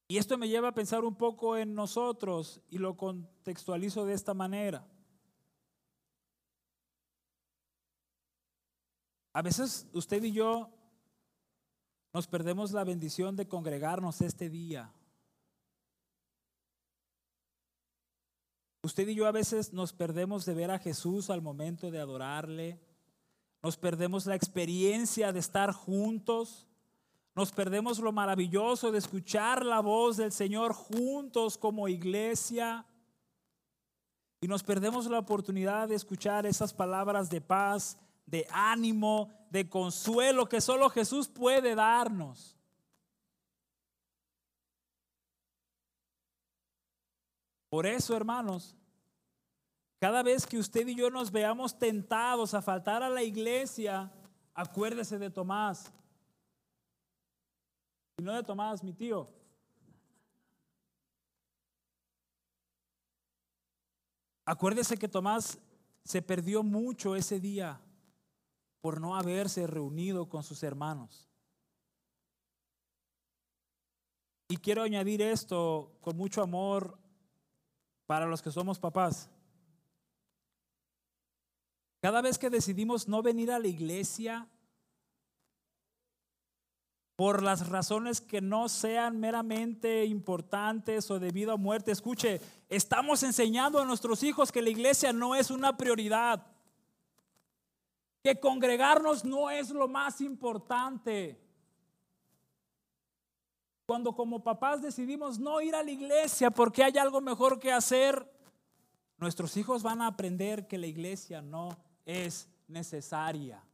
Y 0.08 0.17
esto 0.17 0.38
me 0.38 0.48
lleva 0.48 0.70
a 0.70 0.74
pensar 0.74 1.04
un 1.04 1.15
poco 1.15 1.58
en 1.58 1.76
nosotros 1.76 2.62
y 2.70 2.78
lo 2.78 2.96
contextualizo 2.96 4.06
de 4.06 4.13
esta 4.13 4.34
manera. 4.34 4.88
A 9.34 9.41
veces 9.41 9.88
usted 9.93 10.24
y 10.24 10.32
yo 10.32 10.72
nos 12.13 12.26
perdemos 12.26 12.72
la 12.72 12.84
bendición 12.84 13.36
de 13.36 13.48
congregarnos 13.48 14.22
este 14.22 14.50
día. 14.50 14.93
Usted 18.82 19.10
y 19.10 19.15
yo 19.15 19.28
a 19.28 19.32
veces 19.32 19.74
nos 19.74 19.91
perdemos 19.91 20.46
de 20.46 20.54
ver 20.54 20.72
a 20.72 20.80
Jesús 20.80 21.30
al 21.30 21.41
momento 21.41 21.91
de 21.91 22.00
adorarle. 22.00 22.80
Nos 23.62 23.76
perdemos 23.76 24.26
la 24.26 24.36
experiencia 24.36 25.34
de 25.34 25.39
estar 25.39 25.74
juntos. 25.74 26.65
Nos 27.38 27.52
perdemos 27.52 28.00
lo 28.00 28.12
maravilloso 28.12 28.91
de 28.91 28.97
escuchar 28.97 29.63
la 29.63 29.80
voz 29.80 30.17
del 30.17 30.32
Señor 30.32 30.73
juntos 30.73 31.56
como 31.56 31.88
iglesia. 31.88 32.84
Y 34.41 34.47
nos 34.47 34.63
perdemos 34.63 35.06
la 35.06 35.19
oportunidad 35.19 35.88
de 35.88 35.93
escuchar 35.93 36.47
esas 36.47 36.73
palabras 36.73 37.30
de 37.30 37.39
paz, 37.39 38.00
de 38.26 38.47
ánimo, 38.50 39.32
de 39.52 39.69
consuelo 39.69 40.50
que 40.50 40.62
solo 40.62 40.89
Jesús 40.89 41.28
puede 41.28 41.76
darnos. 41.76 42.58
Por 47.69 47.86
eso, 47.86 48.17
hermanos, 48.17 48.76
cada 50.00 50.23
vez 50.23 50.47
que 50.47 50.58
usted 50.58 50.88
y 50.88 50.95
yo 50.95 51.12
nos 51.12 51.32
veamos 51.32 51.78
tentados 51.78 52.56
a 52.56 52.63
faltar 52.63 53.04
a 53.04 53.10
la 53.10 53.21
iglesia, 53.21 54.12
acuérdese 54.56 55.19
de 55.19 55.30
Tomás. 55.30 55.93
Y 58.17 58.23
no 58.23 58.34
de 58.34 58.43
Tomás, 58.43 58.84
mi 58.84 58.93
tío. 58.93 59.27
Acuérdese 64.43 64.97
que 64.97 65.08
Tomás 65.08 65.60
se 66.03 66.21
perdió 66.21 66.63
mucho 66.63 67.15
ese 67.15 67.39
día 67.39 67.80
por 68.82 68.99
no 68.99 69.15
haberse 69.15 69.67
reunido 69.67 70.30
con 70.30 70.41
sus 70.41 70.63
hermanos. 70.63 71.27
Y 74.47 74.58
quiero 74.58 74.82
añadir 74.82 75.21
esto 75.21 75.91
con 76.01 76.15
mucho 76.15 76.41
amor 76.41 76.97
para 78.06 78.25
los 78.25 78.41
que 78.41 78.49
somos 78.49 78.80
papás. 78.80 79.30
Cada 81.99 82.21
vez 82.21 82.38
que 82.38 82.49
decidimos 82.49 83.08
no 83.08 83.21
venir 83.21 83.51
a 83.51 83.60
la 83.60 83.67
iglesia, 83.67 84.47
por 87.17 87.41
las 87.41 87.67
razones 87.67 88.21
que 88.21 88.41
no 88.41 88.69
sean 88.69 89.19
meramente 89.19 90.06
importantes 90.06 91.10
o 91.10 91.19
debido 91.19 91.51
a 91.51 91.58
muerte. 91.58 91.91
Escuche, 91.91 92.39
estamos 92.69 93.23
enseñando 93.23 93.82
a 93.82 93.86
nuestros 93.86 94.21
hijos 94.21 94.51
que 94.51 94.62
la 94.62 94.69
iglesia 94.69 95.12
no 95.12 95.34
es 95.34 95.49
una 95.49 95.75
prioridad, 95.75 96.45
que 98.23 98.39
congregarnos 98.39 99.25
no 99.25 99.49
es 99.49 99.71
lo 99.71 99.88
más 99.88 100.21
importante. 100.21 101.41
Cuando 103.88 104.13
como 104.13 104.43
papás 104.43 104.84
decidimos 104.84 105.39
no 105.39 105.60
ir 105.60 105.73
a 105.73 105.82
la 105.82 105.89
iglesia 105.89 106.51
porque 106.51 106.84
hay 106.84 106.99
algo 106.99 107.19
mejor 107.19 107.58
que 107.58 107.73
hacer, 107.73 108.32
nuestros 109.17 109.58
hijos 109.58 109.82
van 109.82 110.03
a 110.03 110.08
aprender 110.08 110.67
que 110.67 110.77
la 110.77 110.86
iglesia 110.86 111.41
no 111.41 111.75
es 112.06 112.47
necesaria. 112.67 113.66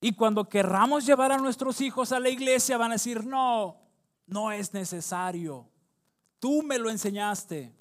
Y 0.00 0.14
cuando 0.14 0.48
querramos 0.48 1.04
llevar 1.04 1.30
a 1.32 1.36
nuestros 1.36 1.80
hijos 1.82 2.12
a 2.12 2.20
la 2.20 2.30
iglesia, 2.30 2.78
van 2.78 2.92
a 2.92 2.94
decir, 2.94 3.24
no, 3.26 3.76
no 4.26 4.50
es 4.50 4.72
necesario. 4.72 5.68
Tú 6.38 6.62
me 6.62 6.78
lo 6.78 6.88
enseñaste. 6.88 7.74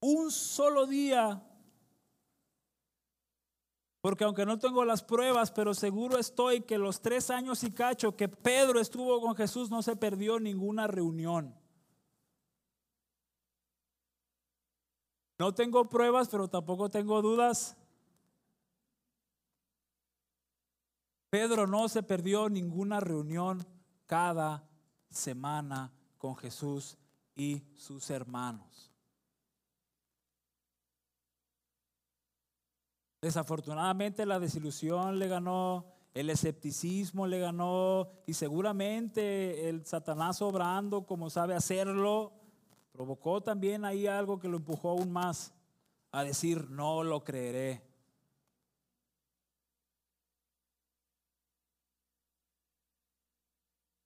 Un 0.00 0.30
solo 0.30 0.86
día. 0.86 1.42
Porque 4.02 4.24
aunque 4.24 4.46
no 4.46 4.58
tengo 4.58 4.84
las 4.84 5.02
pruebas, 5.02 5.50
pero 5.50 5.74
seguro 5.74 6.18
estoy 6.18 6.62
que 6.62 6.78
los 6.78 7.00
tres 7.00 7.30
años 7.30 7.64
y 7.64 7.70
cacho 7.70 8.16
que 8.16 8.28
Pedro 8.28 8.80
estuvo 8.80 9.20
con 9.20 9.34
Jesús 9.36 9.70
no 9.70 9.82
se 9.82 9.96
perdió 9.96 10.40
ninguna 10.40 10.86
reunión. 10.86 11.59
No 15.40 15.54
tengo 15.54 15.88
pruebas, 15.88 16.28
pero 16.28 16.48
tampoco 16.48 16.90
tengo 16.90 17.22
dudas. 17.22 17.74
Pedro 21.30 21.66
no 21.66 21.88
se 21.88 22.02
perdió 22.02 22.50
ninguna 22.50 23.00
reunión 23.00 23.66
cada 24.04 24.68
semana 25.08 25.94
con 26.18 26.36
Jesús 26.36 26.98
y 27.34 27.62
sus 27.74 28.10
hermanos. 28.10 28.92
Desafortunadamente 33.22 34.26
la 34.26 34.38
desilusión 34.38 35.18
le 35.18 35.26
ganó, 35.26 35.86
el 36.12 36.28
escepticismo 36.28 37.26
le 37.26 37.38
ganó 37.38 38.10
y 38.26 38.34
seguramente 38.34 39.70
el 39.70 39.86
Satanás 39.86 40.42
obrando 40.42 41.06
como 41.06 41.30
sabe 41.30 41.54
hacerlo 41.54 42.39
Provocó 43.00 43.40
también 43.40 43.86
ahí 43.86 44.06
algo 44.06 44.38
que 44.38 44.46
lo 44.46 44.58
empujó 44.58 44.90
aún 44.90 45.10
más 45.10 45.54
a 46.12 46.22
decir, 46.22 46.68
no 46.68 47.02
lo 47.02 47.24
creeré. 47.24 47.82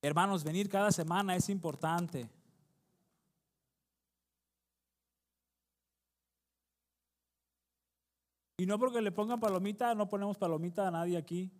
Hermanos, 0.00 0.44
venir 0.44 0.68
cada 0.68 0.92
semana 0.92 1.34
es 1.34 1.48
importante. 1.48 2.30
Y 8.58 8.66
no 8.66 8.78
porque 8.78 9.00
le 9.00 9.10
pongan 9.10 9.40
palomita, 9.40 9.92
no 9.96 10.08
ponemos 10.08 10.38
palomita 10.38 10.86
a 10.86 10.92
nadie 10.92 11.16
aquí. 11.16 11.50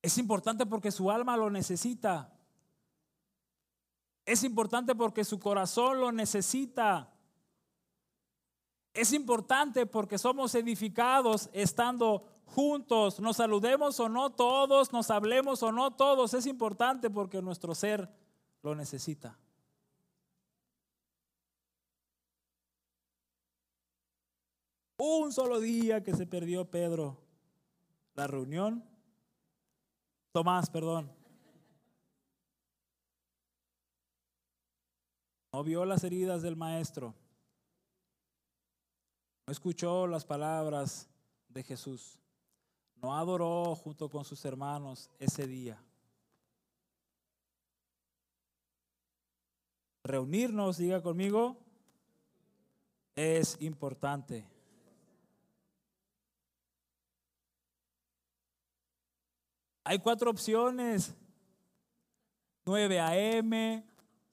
Es 0.00 0.18
importante 0.18 0.66
porque 0.66 0.92
su 0.92 1.10
alma 1.10 1.36
lo 1.36 1.50
necesita. 1.50 2.35
Es 4.26 4.44
importante 4.44 4.94
porque 4.94 5.24
su 5.24 5.38
corazón 5.38 6.00
lo 6.00 6.12
necesita. 6.12 7.10
Es 8.92 9.12
importante 9.12 9.86
porque 9.86 10.18
somos 10.18 10.54
edificados 10.54 11.48
estando 11.52 12.26
juntos. 12.44 13.20
Nos 13.20 13.36
saludemos 13.36 13.98
o 14.00 14.08
no 14.08 14.30
todos, 14.30 14.92
nos 14.92 15.10
hablemos 15.10 15.62
o 15.62 15.72
no 15.72 15.92
todos. 15.92 16.34
Es 16.34 16.46
importante 16.46 17.08
porque 17.08 17.40
nuestro 17.40 17.74
ser 17.74 18.10
lo 18.62 18.74
necesita. 18.74 19.38
Un 24.98 25.32
solo 25.32 25.60
día 25.60 26.02
que 26.02 26.14
se 26.14 26.26
perdió 26.26 26.68
Pedro 26.68 27.16
la 28.14 28.26
reunión 28.26 28.82
Tomás, 30.36 30.68
perdón. 30.68 31.15
No 35.52 35.64
vio 35.64 35.84
las 35.84 36.04
heridas 36.04 36.42
del 36.42 36.56
maestro. 36.56 37.14
No 39.46 39.52
escuchó 39.52 40.06
las 40.06 40.24
palabras 40.24 41.08
de 41.48 41.62
Jesús. 41.62 42.20
No 43.02 43.16
adoró 43.16 43.74
junto 43.76 44.08
con 44.08 44.24
sus 44.24 44.44
hermanos 44.44 45.10
ese 45.18 45.46
día. 45.46 45.82
Reunirnos, 50.02 50.78
diga 50.78 51.02
conmigo, 51.02 51.56
es 53.14 53.56
importante. 53.60 54.46
Hay 59.84 60.00
cuatro 60.00 60.30
opciones. 60.30 61.14
9 62.64 62.98
a.m., 62.98 63.84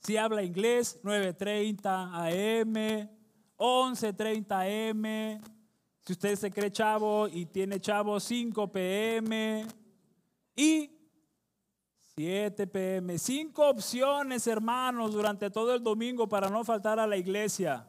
si 0.03 0.17
habla 0.17 0.43
inglés, 0.43 0.99
9.30 1.03 2.11
a.m., 2.13 3.09
11.30 3.57 4.51
a.m., 4.51 5.41
si 6.05 6.11
usted 6.11 6.35
se 6.35 6.51
cree 6.51 6.69
chavo 6.69 7.29
y 7.29 7.45
tiene 7.45 7.79
chavo 7.79 8.19
5 8.19 8.69
p.m. 8.69 9.65
y 10.53 10.91
7 12.15 12.67
p.m. 12.67 13.17
Cinco 13.17 13.69
opciones, 13.69 14.45
hermanos, 14.47 15.13
durante 15.13 15.49
todo 15.49 15.73
el 15.73 15.81
domingo 15.81 16.27
para 16.27 16.49
no 16.49 16.65
faltar 16.65 16.99
a 16.99 17.07
la 17.07 17.15
iglesia. 17.15 17.87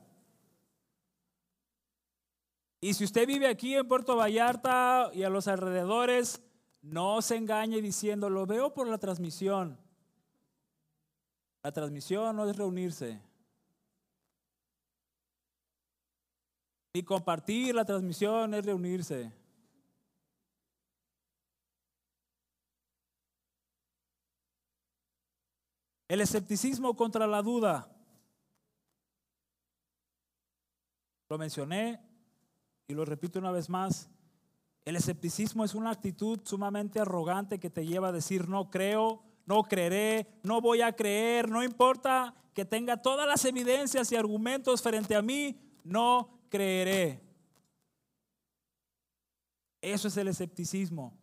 Y 2.80 2.94
si 2.94 3.02
usted 3.02 3.26
vive 3.26 3.48
aquí 3.48 3.74
en 3.74 3.88
Puerto 3.88 4.14
Vallarta 4.14 5.10
y 5.12 5.24
a 5.24 5.28
los 5.28 5.48
alrededores, 5.48 6.40
no 6.82 7.20
se 7.20 7.34
engañe 7.34 7.82
diciendo, 7.82 8.30
lo 8.30 8.46
veo 8.46 8.72
por 8.72 8.86
la 8.86 8.98
transmisión. 8.98 9.83
La 11.64 11.72
transmisión 11.72 12.36
no 12.36 12.46
es 12.46 12.54
reunirse. 12.54 13.18
Y 16.92 17.02
compartir 17.02 17.74
la 17.74 17.86
transmisión 17.86 18.52
es 18.52 18.66
reunirse. 18.66 19.32
El 26.06 26.20
escepticismo 26.20 26.94
contra 26.94 27.26
la 27.26 27.40
duda. 27.40 27.90
Lo 31.30 31.38
mencioné 31.38 31.98
y 32.86 32.92
lo 32.92 33.06
repito 33.06 33.38
una 33.38 33.50
vez 33.50 33.70
más. 33.70 34.10
El 34.84 34.96
escepticismo 34.96 35.64
es 35.64 35.74
una 35.74 35.92
actitud 35.92 36.40
sumamente 36.44 37.00
arrogante 37.00 37.58
que 37.58 37.70
te 37.70 37.86
lleva 37.86 38.08
a 38.08 38.12
decir 38.12 38.50
no 38.50 38.70
creo, 38.70 39.24
no 39.46 39.62
creeré, 39.64 40.26
no 40.42 40.60
voy 40.60 40.80
a 40.80 40.94
creer, 40.94 41.48
no 41.48 41.62
importa 41.62 42.34
que 42.54 42.64
tenga 42.64 43.02
todas 43.02 43.26
las 43.26 43.44
evidencias 43.44 44.10
y 44.12 44.16
argumentos 44.16 44.80
frente 44.80 45.14
a 45.14 45.22
mí, 45.22 45.58
no 45.82 46.40
creeré. 46.48 47.20
Eso 49.82 50.08
es 50.08 50.16
el 50.16 50.28
escepticismo. 50.28 51.18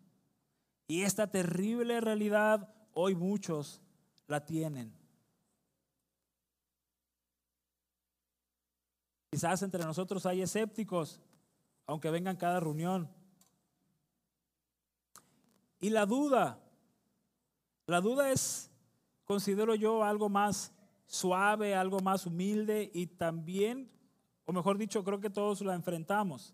Y 0.88 1.04
esta 1.04 1.32
terrible 1.32 2.02
realidad 2.02 2.72
hoy 2.94 3.16
muchos 3.16 3.82
la 4.28 4.46
tienen. 4.46 4.94
Quizás 9.32 9.62
entre 9.64 9.86
nosotros 9.86 10.26
hay 10.26 10.42
escépticos, 10.42 11.22
aunque 11.88 12.12
vengan 12.12 12.36
cada 12.36 12.60
reunión. 12.60 13.10
Y 15.80 15.90
la 15.90 16.06
duda, 16.06 16.62
la 17.92 18.02
duda 18.02 18.32
es, 18.32 18.72
considero 19.26 19.76
yo, 19.76 20.04
algo 20.04 20.30
más 20.30 20.74
suave, 21.06 21.76
algo 21.76 22.00
más 22.00 22.26
humilde 22.26 22.90
y 22.94 23.06
también 23.06 23.92
o 24.46 24.54
mejor 24.54 24.78
dicho, 24.78 25.04
creo 25.04 25.20
que 25.20 25.30
todos 25.30 25.62
la 25.62 25.76
enfrentamos. 25.76 26.54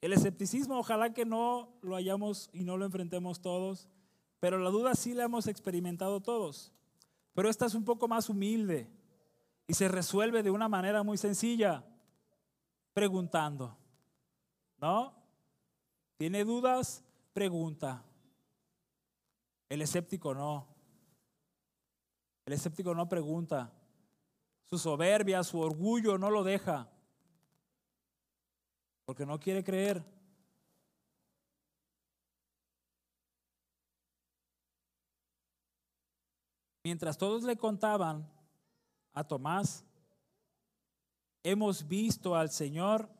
El 0.00 0.12
escepticismo, 0.12 0.78
ojalá 0.78 1.12
que 1.14 1.24
no 1.24 1.76
lo 1.82 1.96
hayamos 1.96 2.50
y 2.52 2.62
no 2.62 2.76
lo 2.76 2.84
enfrentemos 2.84 3.40
todos, 3.40 3.88
pero 4.38 4.58
la 4.58 4.70
duda 4.70 4.94
sí 4.94 5.14
la 5.14 5.24
hemos 5.24 5.46
experimentado 5.46 6.20
todos. 6.20 6.72
Pero 7.32 7.48
esta 7.48 7.66
es 7.66 7.74
un 7.74 7.84
poco 7.84 8.06
más 8.06 8.28
humilde 8.28 8.88
y 9.66 9.74
se 9.74 9.88
resuelve 9.88 10.42
de 10.42 10.50
una 10.50 10.68
manera 10.68 11.02
muy 11.02 11.16
sencilla, 11.16 11.84
preguntando. 12.92 13.76
¿No? 14.80 15.14
¿Tiene 16.16 16.44
dudas? 16.44 17.02
Pregunta. 17.32 18.04
El 19.74 19.82
escéptico 19.82 20.32
no. 20.32 20.68
El 22.46 22.52
escéptico 22.52 22.94
no 22.94 23.08
pregunta. 23.08 23.72
Su 24.70 24.78
soberbia, 24.78 25.42
su 25.42 25.58
orgullo 25.58 26.16
no 26.16 26.30
lo 26.30 26.44
deja 26.44 26.88
porque 29.04 29.26
no 29.26 29.40
quiere 29.40 29.64
creer. 29.64 30.04
Mientras 36.84 37.18
todos 37.18 37.42
le 37.42 37.56
contaban 37.56 38.30
a 39.12 39.24
Tomás, 39.24 39.84
hemos 41.42 41.88
visto 41.88 42.36
al 42.36 42.50
Señor, 42.50 43.10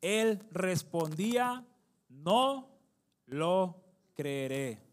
él 0.00 0.46
respondía, 0.52 1.66
no 2.08 2.68
lo 3.26 3.82
creeré. 4.14 4.87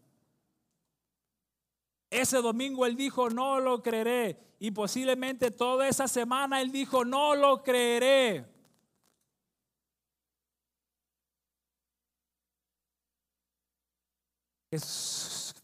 Ese 2.16 2.38
domingo 2.38 2.86
él 2.86 2.96
dijo, 2.96 3.28
no 3.28 3.60
lo 3.60 3.82
creeré. 3.82 4.38
Y 4.58 4.70
posiblemente 4.70 5.50
toda 5.50 5.86
esa 5.86 6.08
semana 6.08 6.62
él 6.62 6.72
dijo, 6.72 7.04
no 7.04 7.34
lo 7.34 7.62
creeré. 7.62 8.46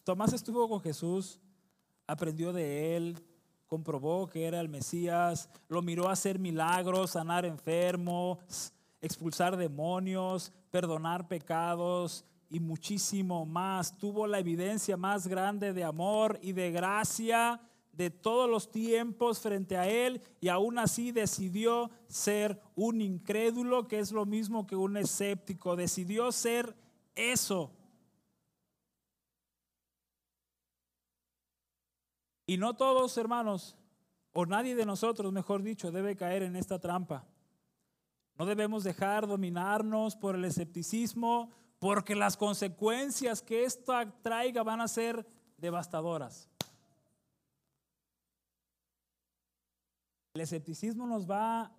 Tomás 0.05 0.35
estuvo 0.35 0.69
con 0.69 0.83
Jesús, 0.83 1.41
aprendió 2.07 2.53
de 2.53 2.97
él, 2.97 3.19
comprobó 3.67 4.29
que 4.29 4.45
era 4.45 4.61
el 4.61 4.69
Mesías, 4.69 5.49
lo 5.69 5.81
miró 5.81 6.11
hacer 6.11 6.39
milagros, 6.39 7.13
sanar 7.13 7.47
enfermos, 7.47 8.73
expulsar 9.01 9.57
demonios, 9.57 10.53
perdonar 10.71 11.29
pecados 11.29 12.27
y 12.53 12.61
muchísimo 12.61 13.47
más. 13.47 13.97
Tuvo 13.99 14.27
la 14.27 14.39
evidencia 14.39 14.97
más 14.97 15.27
grande 15.27 15.73
de 15.73 15.85
amor 15.85 16.39
y 16.43 16.53
de 16.53 16.71
gracia 16.71 17.61
de 17.93 18.11
todos 18.11 18.49
los 18.49 18.71
tiempos 18.71 19.41
frente 19.41 19.77
a 19.77 19.89
él 19.89 20.23
y 20.41 20.49
aún 20.49 20.79
así 20.79 21.13
decidió 21.13 21.91
ser 22.09 22.61
un 22.75 23.01
incrédulo, 23.01 23.89
que 23.89 23.99
es 23.99 24.13
lo 24.13 24.25
mismo 24.25 24.67
que 24.67 24.77
un 24.77 24.97
escéptico. 24.97 25.77
Decidió 25.77 26.31
ser 26.31 26.77
eso 27.15 27.73
Y 32.47 32.59
no 32.59 32.75
todos, 32.75 33.17
hermanos, 33.17 33.77
o 34.33 34.45
nadie 34.47 34.75
de 34.75 34.85
nosotros, 34.85 35.33
mejor 35.33 35.63
dicho, 35.63 35.91
debe 35.91 36.17
caer 36.17 36.43
en 36.43 36.57
esta 36.57 36.79
trampa. 36.79 37.25
No 38.39 38.47
debemos 38.47 38.85
dejar 38.85 39.27
dominarnos 39.27 40.17
por 40.17 40.35
el 40.35 40.45
escepticismo, 40.45 41.51
porque 41.83 42.15
las 42.15 42.37
consecuencias 42.37 43.43
que 43.43 43.65
esto 43.65 43.93
traiga 44.23 44.63
van 44.63 44.81
a 44.81 44.87
ser 44.87 45.27
devastadoras. 45.57 46.49
El 50.33 50.43
escepticismo 50.43 51.09
nos 51.09 51.29
va 51.29 51.63
a 51.63 51.73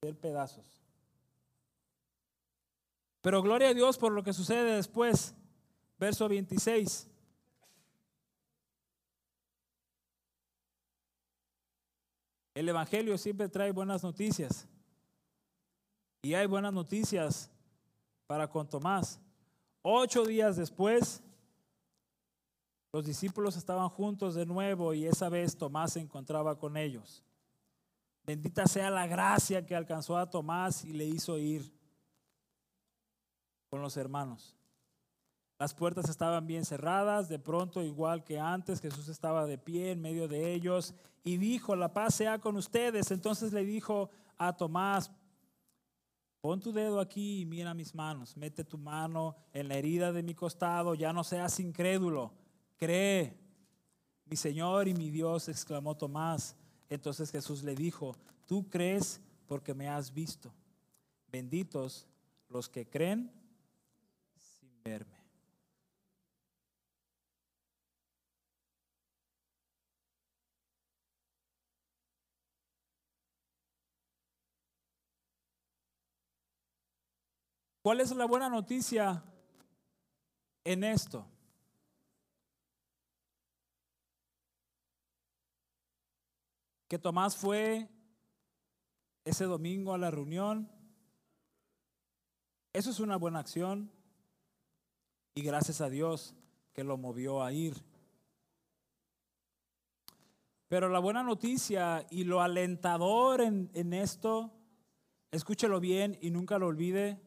hacer 0.00 0.18
pedazos. 0.18 0.64
Pero 3.20 3.42
gloria 3.42 3.68
a 3.68 3.74
Dios 3.74 3.98
por 3.98 4.12
lo 4.12 4.22
que 4.22 4.32
sucede 4.32 4.76
después. 4.76 5.34
Verso 5.98 6.26
26. 6.30 7.10
El 12.54 12.70
Evangelio 12.70 13.18
siempre 13.18 13.50
trae 13.50 13.70
buenas 13.70 14.02
noticias. 14.02 14.66
Y 16.24 16.32
hay 16.32 16.46
buenas 16.46 16.72
noticias 16.72 17.50
para 18.26 18.48
con 18.48 18.66
Tomás. 18.66 19.20
Ocho 19.82 20.24
días 20.24 20.56
después, 20.56 21.22
los 22.94 23.04
discípulos 23.04 23.58
estaban 23.58 23.90
juntos 23.90 24.34
de 24.34 24.46
nuevo 24.46 24.94
y 24.94 25.04
esa 25.04 25.28
vez 25.28 25.54
Tomás 25.54 25.92
se 25.92 26.00
encontraba 26.00 26.58
con 26.58 26.78
ellos. 26.78 27.22
Bendita 28.24 28.66
sea 28.66 28.88
la 28.88 29.06
gracia 29.06 29.66
que 29.66 29.76
alcanzó 29.76 30.16
a 30.16 30.30
Tomás 30.30 30.86
y 30.86 30.94
le 30.94 31.04
hizo 31.04 31.36
ir 31.36 31.70
con 33.68 33.82
los 33.82 33.98
hermanos. 33.98 34.56
Las 35.58 35.74
puertas 35.74 36.08
estaban 36.08 36.46
bien 36.46 36.64
cerradas, 36.64 37.28
de 37.28 37.38
pronto 37.38 37.82
igual 37.82 38.24
que 38.24 38.40
antes 38.40 38.80
Jesús 38.80 39.08
estaba 39.08 39.44
de 39.44 39.58
pie 39.58 39.90
en 39.90 40.00
medio 40.00 40.26
de 40.26 40.54
ellos 40.54 40.94
y 41.22 41.36
dijo, 41.36 41.76
la 41.76 41.92
paz 41.92 42.14
sea 42.14 42.38
con 42.38 42.56
ustedes. 42.56 43.10
Entonces 43.10 43.52
le 43.52 43.66
dijo 43.66 44.08
a 44.38 44.56
Tomás, 44.56 45.10
Pon 46.44 46.60
tu 46.60 46.74
dedo 46.74 47.00
aquí 47.00 47.40
y 47.40 47.46
mira 47.46 47.72
mis 47.72 47.94
manos. 47.94 48.36
Mete 48.36 48.64
tu 48.64 48.76
mano 48.76 49.34
en 49.54 49.66
la 49.66 49.76
herida 49.76 50.12
de 50.12 50.22
mi 50.22 50.34
costado. 50.34 50.94
Ya 50.94 51.10
no 51.10 51.24
seas 51.24 51.58
incrédulo. 51.58 52.34
Cree. 52.76 53.34
Mi 54.26 54.36
Señor 54.36 54.86
y 54.86 54.92
mi 54.92 55.08
Dios, 55.08 55.48
exclamó 55.48 55.96
Tomás. 55.96 56.54
Entonces 56.90 57.30
Jesús 57.30 57.62
le 57.62 57.74
dijo, 57.74 58.14
tú 58.44 58.68
crees 58.68 59.22
porque 59.46 59.72
me 59.72 59.88
has 59.88 60.12
visto. 60.12 60.52
Benditos 61.32 62.06
los 62.50 62.68
que 62.68 62.86
creen 62.86 63.32
sin 64.36 64.68
verme. 64.84 65.13
¿Cuál 77.84 78.00
es 78.00 78.12
la 78.12 78.24
buena 78.24 78.48
noticia 78.48 79.22
en 80.64 80.84
esto? 80.84 81.28
Que 86.88 86.98
Tomás 86.98 87.36
fue 87.36 87.86
ese 89.22 89.44
domingo 89.44 89.92
a 89.92 89.98
la 89.98 90.10
reunión. 90.10 90.72
Eso 92.72 92.88
es 92.88 93.00
una 93.00 93.18
buena 93.18 93.40
acción 93.40 93.92
y 95.34 95.42
gracias 95.42 95.82
a 95.82 95.90
Dios 95.90 96.34
que 96.72 96.84
lo 96.84 96.96
movió 96.96 97.42
a 97.42 97.52
ir. 97.52 97.74
Pero 100.68 100.88
la 100.88 101.00
buena 101.00 101.22
noticia 101.22 102.06
y 102.08 102.24
lo 102.24 102.40
alentador 102.40 103.42
en, 103.42 103.92
esto, 103.92 104.54
escúchelo 105.30 105.80
bien 105.80 106.16
y 106.22 106.30
nunca 106.30 106.58
lo 106.58 106.68
olvide, 106.68 107.20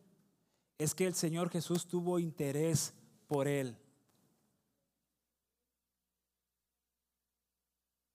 es 0.78 0.94
que 0.94 1.08
el 1.08 1.16
Señor 1.16 1.50
Jesús 1.50 1.88
tuvo 1.88 2.20
interés 2.20 2.94
por 3.28 3.48
él. 3.48 3.78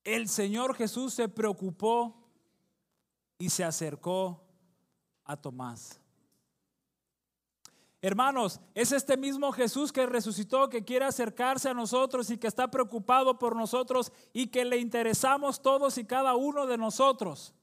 El 0.05 0.29
Señor 0.29 0.75
Jesús 0.75 1.15
se 1.15 1.29
preocupó 1.29 2.15
y 3.39 3.51
se 3.51 3.65
acercó 3.65 4.43
a 5.25 5.37
Tomás. 5.37 6.01
Hermanos, 8.01 8.61
es 8.75 8.91
este 8.91 9.17
mismo 9.17 9.53
Jesús 9.53 9.93
que 9.93 10.07
resucitó, 10.07 10.69
que 10.69 10.85
quiere 10.85 11.05
acercarse 11.05 11.69
a 11.69 11.75
nosotros 11.75 12.31
y 12.31 12.37
que 12.37 12.49
está 12.49 12.69
preocupado 12.69 13.39
por 13.39 13.55
nosotros 13.55 14.13
y 14.33 14.49
que 14.49 14.65
le 14.65 14.79
interesamos 14.79 15.63
todos 15.63 15.97
y 15.99 16.05
cada 16.05 16.35
uno 16.35 16.67
de 16.67 16.79
nosotros. 16.79 17.55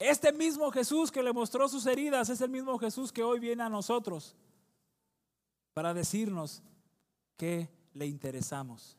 Este 0.00 0.32
mismo 0.32 0.70
Jesús 0.70 1.12
que 1.12 1.22
le 1.22 1.30
mostró 1.30 1.68
sus 1.68 1.84
heridas 1.84 2.30
es 2.30 2.40
el 2.40 2.48
mismo 2.48 2.78
Jesús 2.78 3.12
que 3.12 3.22
hoy 3.22 3.38
viene 3.38 3.62
a 3.62 3.68
nosotros 3.68 4.34
para 5.74 5.92
decirnos 5.92 6.62
que 7.36 7.68
le 7.92 8.06
interesamos. 8.06 8.96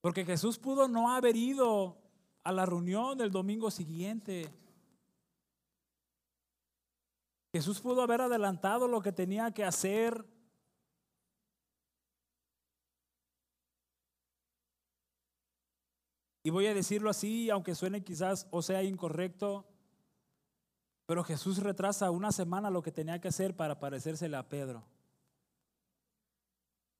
Porque 0.00 0.24
Jesús 0.24 0.56
pudo 0.56 0.86
no 0.86 1.10
haber 1.10 1.34
ido 1.34 1.98
a 2.44 2.52
la 2.52 2.64
reunión 2.64 3.18
del 3.18 3.32
domingo 3.32 3.72
siguiente. 3.72 4.48
Jesús 7.52 7.80
pudo 7.80 8.02
haber 8.02 8.20
adelantado 8.20 8.86
lo 8.86 9.00
que 9.00 9.10
tenía 9.10 9.50
que 9.50 9.64
hacer 9.64 10.24
Y 16.46 16.50
voy 16.50 16.66
a 16.66 16.74
decirlo 16.74 17.08
así, 17.08 17.48
aunque 17.48 17.74
suene 17.74 18.04
quizás 18.04 18.46
o 18.50 18.60
sea 18.60 18.82
incorrecto, 18.82 19.64
pero 21.06 21.24
Jesús 21.24 21.56
retrasa 21.56 22.10
una 22.10 22.32
semana 22.32 22.68
lo 22.68 22.82
que 22.82 22.92
tenía 22.92 23.18
que 23.18 23.28
hacer 23.28 23.56
para 23.56 23.80
parecérsele 23.80 24.36
a 24.36 24.46
Pedro. 24.46 24.84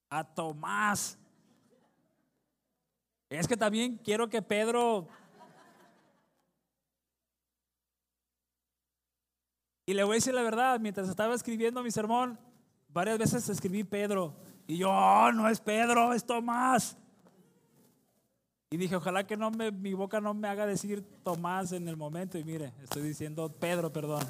A 0.09 0.25
Tomás. 0.25 1.19
Es 3.29 3.47
que 3.47 3.57
también 3.57 3.99
quiero 3.99 4.31
que 4.31 4.41
Pedro... 4.41 5.09
Y 9.85 9.93
le 9.93 10.05
voy 10.05 10.13
a 10.13 10.15
decir 10.15 10.33
la 10.33 10.43
verdad, 10.43 10.81
mientras 10.81 11.11
estaba 11.11 11.35
escribiendo 11.35 11.83
mi 11.83 11.91
sermón, 11.91 12.39
varias 12.89 13.19
veces 13.19 13.47
escribí 13.51 13.85
Pedro. 13.85 14.35
Y 14.67 14.79
yo, 14.79 14.91
oh, 14.91 15.31
no 15.33 15.51
es 15.51 15.61
Pedro, 15.61 16.15
es 16.15 16.25
Tomás. 16.25 16.97
Y 18.71 18.77
dije, 18.77 18.97
ojalá 18.97 19.27
que 19.27 19.37
no 19.37 19.51
me, 19.51 19.71
mi 19.71 19.95
boca 19.95 20.21
no 20.21 20.35
me 20.35 20.49
haga 20.49 20.67
decir 20.67 21.03
Tomás 21.23 21.73
en 21.73 21.87
el 21.87 21.97
momento. 21.97 22.39
Y 22.39 22.45
mire, 22.45 22.73
estoy 22.83 23.03
diciendo 23.03 23.49
Pedro, 23.49 23.93
perdón. 23.93 24.25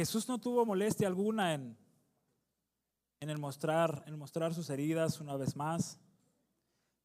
Jesús 0.00 0.28
no 0.28 0.38
tuvo 0.38 0.64
molestia 0.64 1.08
alguna 1.08 1.52
en, 1.52 1.76
en, 3.20 3.28
el 3.28 3.38
mostrar, 3.38 4.02
en 4.06 4.16
mostrar 4.18 4.54
sus 4.54 4.70
heridas 4.70 5.20
una 5.20 5.36
vez 5.36 5.56
más. 5.56 6.00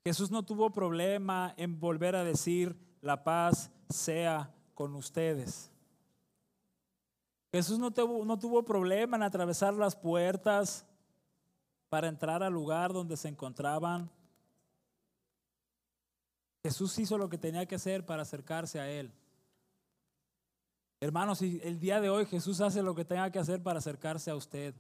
Jesús 0.06 0.32
no 0.32 0.46
tuvo 0.46 0.72
problema 0.72 1.54
en 1.58 1.80
volver 1.80 2.16
a 2.16 2.24
decir, 2.24 2.78
la 3.02 3.24
paz 3.24 3.72
sea 3.90 4.54
con 4.74 4.96
ustedes. 4.96 5.72
Jesús 7.52 7.80
no 7.80 7.92
tuvo, 7.92 8.26
no 8.26 8.38
tuvo 8.38 8.64
problema 8.64 9.18
en 9.18 9.24
atravesar 9.24 9.74
las 9.74 9.96
puertas 9.96 10.86
para 11.90 12.08
entrar 12.08 12.44
al 12.44 12.54
lugar 12.54 12.92
donde 12.92 13.16
se 13.16 13.30
encontraban. 13.30 14.10
Jesús 16.64 16.98
hizo 17.00 17.18
lo 17.18 17.30
que 17.30 17.38
tenía 17.38 17.66
que 17.66 17.76
hacer 17.76 18.06
para 18.06 18.24
acercarse 18.24 18.80
a 18.80 18.90
Él. 18.90 19.14
Hermanos, 21.00 21.42
el 21.42 21.80
día 21.80 22.02
de 22.02 22.10
hoy 22.10 22.26
Jesús 22.26 22.60
hace 22.62 22.82
lo 22.82 22.96
que 22.96 23.06
tenga 23.06 23.30
que 23.30 23.40
hacer 23.40 23.62
para 23.62 23.80
acercarse 23.80 24.32
a 24.32 24.36
usted, 24.36 24.74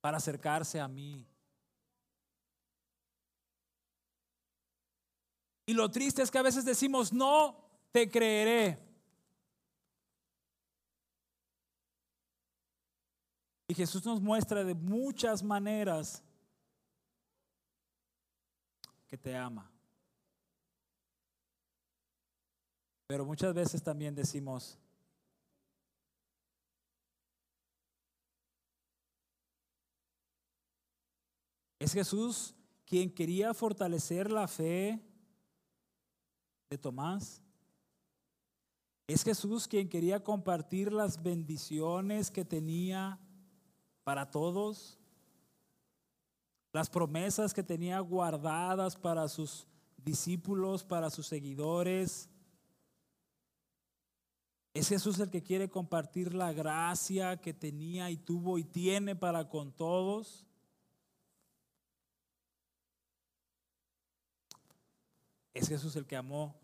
para 0.00 0.16
acercarse 0.16 0.80
a 0.80 0.88
mí. 0.88 1.26
Y 5.70 5.72
lo 5.72 5.88
triste 5.88 6.20
es 6.20 6.32
que 6.32 6.38
a 6.38 6.42
veces 6.42 6.64
decimos, 6.64 7.12
no 7.12 7.56
te 7.92 8.10
creeré. 8.10 8.76
Y 13.68 13.74
Jesús 13.74 14.04
nos 14.04 14.20
muestra 14.20 14.64
de 14.64 14.74
muchas 14.74 15.44
maneras 15.44 16.24
que 19.06 19.16
te 19.16 19.36
ama. 19.36 19.70
Pero 23.06 23.24
muchas 23.24 23.54
veces 23.54 23.80
también 23.80 24.12
decimos, 24.12 24.76
es 31.78 31.92
Jesús 31.92 32.56
quien 32.84 33.14
quería 33.14 33.54
fortalecer 33.54 34.32
la 34.32 34.48
fe 34.48 35.06
de 36.70 36.78
Tomás. 36.78 37.42
Es 39.08 39.24
Jesús 39.24 39.66
quien 39.66 39.88
quería 39.88 40.22
compartir 40.22 40.92
las 40.92 41.20
bendiciones 41.20 42.30
que 42.30 42.44
tenía 42.44 43.18
para 44.04 44.30
todos, 44.30 44.96
las 46.72 46.88
promesas 46.88 47.52
que 47.52 47.64
tenía 47.64 47.98
guardadas 47.98 48.94
para 48.94 49.26
sus 49.26 49.66
discípulos, 49.96 50.84
para 50.84 51.10
sus 51.10 51.26
seguidores. 51.26 52.30
Es 54.72 54.88
Jesús 54.88 55.18
el 55.18 55.28
que 55.28 55.42
quiere 55.42 55.68
compartir 55.68 56.32
la 56.32 56.52
gracia 56.52 57.40
que 57.40 57.52
tenía 57.52 58.10
y 58.10 58.16
tuvo 58.16 58.58
y 58.58 58.62
tiene 58.62 59.16
para 59.16 59.48
con 59.48 59.72
todos. 59.72 60.46
Es 65.52 65.66
Jesús 65.66 65.96
el 65.96 66.06
que 66.06 66.14
amó 66.14 66.59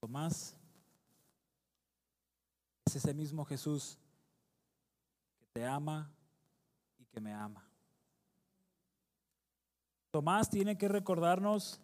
Tomás. 0.00 0.56
Es 2.86 2.96
ese 2.96 3.12
mismo 3.12 3.44
Jesús 3.44 3.98
que 5.38 5.46
te 5.52 5.66
ama 5.66 6.10
y 6.98 7.04
que 7.04 7.20
me 7.20 7.32
ama. 7.32 7.64
Tomás 10.10 10.50
tiene 10.50 10.76
que 10.76 10.88
recordarnos 10.88 11.80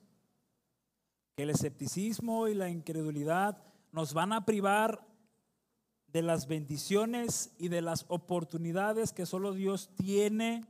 que 1.37 1.43
el 1.43 1.51
escepticismo 1.51 2.49
y 2.49 2.55
la 2.55 2.71
incredulidad 2.71 3.63
nos 3.93 4.15
van 4.15 4.33
a 4.33 4.47
privar 4.47 5.07
de 6.09 6.23
las 6.23 6.47
bendiciones 6.47 7.53
y 7.59 7.69
de 7.69 7.83
las 7.83 8.07
oportunidades 8.09 9.13
que 9.13 9.27
solo 9.27 9.53
Dios 9.53 9.91
tiene 9.95 10.65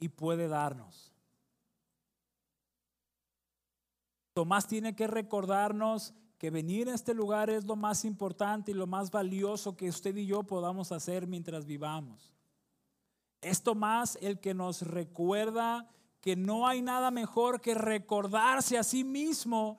y 0.00 0.08
puede 0.08 0.48
darnos. 0.48 1.12
Tomás 4.34 4.66
tiene 4.66 4.96
que 4.96 5.06
recordarnos 5.06 6.14
que 6.42 6.50
venir 6.50 6.88
a 6.88 6.94
este 6.94 7.14
lugar 7.14 7.50
es 7.50 7.66
lo 7.66 7.76
más 7.76 8.04
importante 8.04 8.72
y 8.72 8.74
lo 8.74 8.88
más 8.88 9.12
valioso 9.12 9.76
que 9.76 9.88
usted 9.88 10.16
y 10.16 10.26
yo 10.26 10.42
podamos 10.42 10.90
hacer 10.90 11.28
mientras 11.28 11.66
vivamos. 11.66 12.34
Es 13.40 13.62
Tomás 13.62 14.18
el 14.20 14.40
que 14.40 14.52
nos 14.52 14.82
recuerda 14.82 15.88
que 16.20 16.34
no 16.34 16.66
hay 16.66 16.82
nada 16.82 17.12
mejor 17.12 17.60
que 17.60 17.74
recordarse 17.74 18.76
a 18.76 18.82
sí 18.82 19.04
mismo 19.04 19.78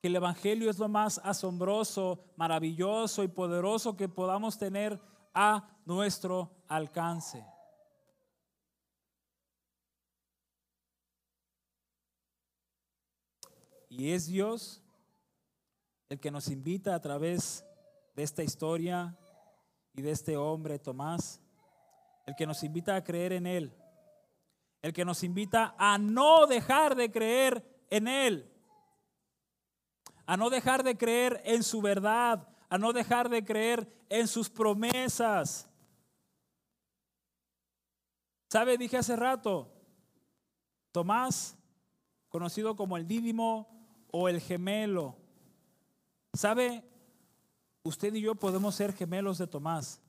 que 0.00 0.06
el 0.06 0.14
Evangelio 0.14 0.70
es 0.70 0.78
lo 0.78 0.88
más 0.88 1.20
asombroso, 1.24 2.22
maravilloso 2.36 3.24
y 3.24 3.28
poderoso 3.28 3.96
que 3.96 4.08
podamos 4.08 4.56
tener 4.56 5.00
a 5.34 5.68
nuestro 5.84 6.62
alcance. 6.68 7.44
Y 13.88 14.12
es 14.12 14.26
Dios 14.26 14.83
el 16.08 16.20
que 16.20 16.30
nos 16.30 16.48
invita 16.48 16.94
a 16.94 17.00
través 17.00 17.64
de 18.14 18.22
esta 18.22 18.42
historia 18.42 19.16
y 19.94 20.02
de 20.02 20.10
este 20.10 20.36
hombre, 20.36 20.78
Tomás, 20.78 21.40
el 22.26 22.34
que 22.34 22.46
nos 22.46 22.62
invita 22.62 22.96
a 22.96 23.04
creer 23.04 23.32
en 23.32 23.46
Él, 23.46 23.72
el 24.82 24.92
que 24.92 25.04
nos 25.04 25.22
invita 25.22 25.74
a 25.78 25.98
no 25.98 26.46
dejar 26.46 26.94
de 26.94 27.10
creer 27.10 27.64
en 27.90 28.08
Él, 28.08 28.50
a 30.26 30.36
no 30.36 30.50
dejar 30.50 30.82
de 30.82 30.96
creer 30.96 31.42
en 31.44 31.62
su 31.62 31.80
verdad, 31.80 32.48
a 32.68 32.78
no 32.78 32.92
dejar 32.92 33.28
de 33.28 33.44
creer 33.44 33.88
en 34.08 34.26
sus 34.26 34.48
promesas. 34.48 35.68
¿Sabe? 38.48 38.78
Dije 38.78 38.96
hace 38.96 39.16
rato, 39.16 39.70
Tomás, 40.92 41.56
conocido 42.28 42.76
como 42.76 42.96
el 42.96 43.06
dídimo 43.06 43.68
o 44.12 44.28
el 44.28 44.40
gemelo, 44.40 45.16
¿Sabe? 46.34 46.82
Usted 47.84 48.12
y 48.14 48.20
yo 48.20 48.34
podemos 48.34 48.74
ser 48.74 48.92
gemelos 48.92 49.38
de 49.38 49.46
Tomás. 49.46 50.00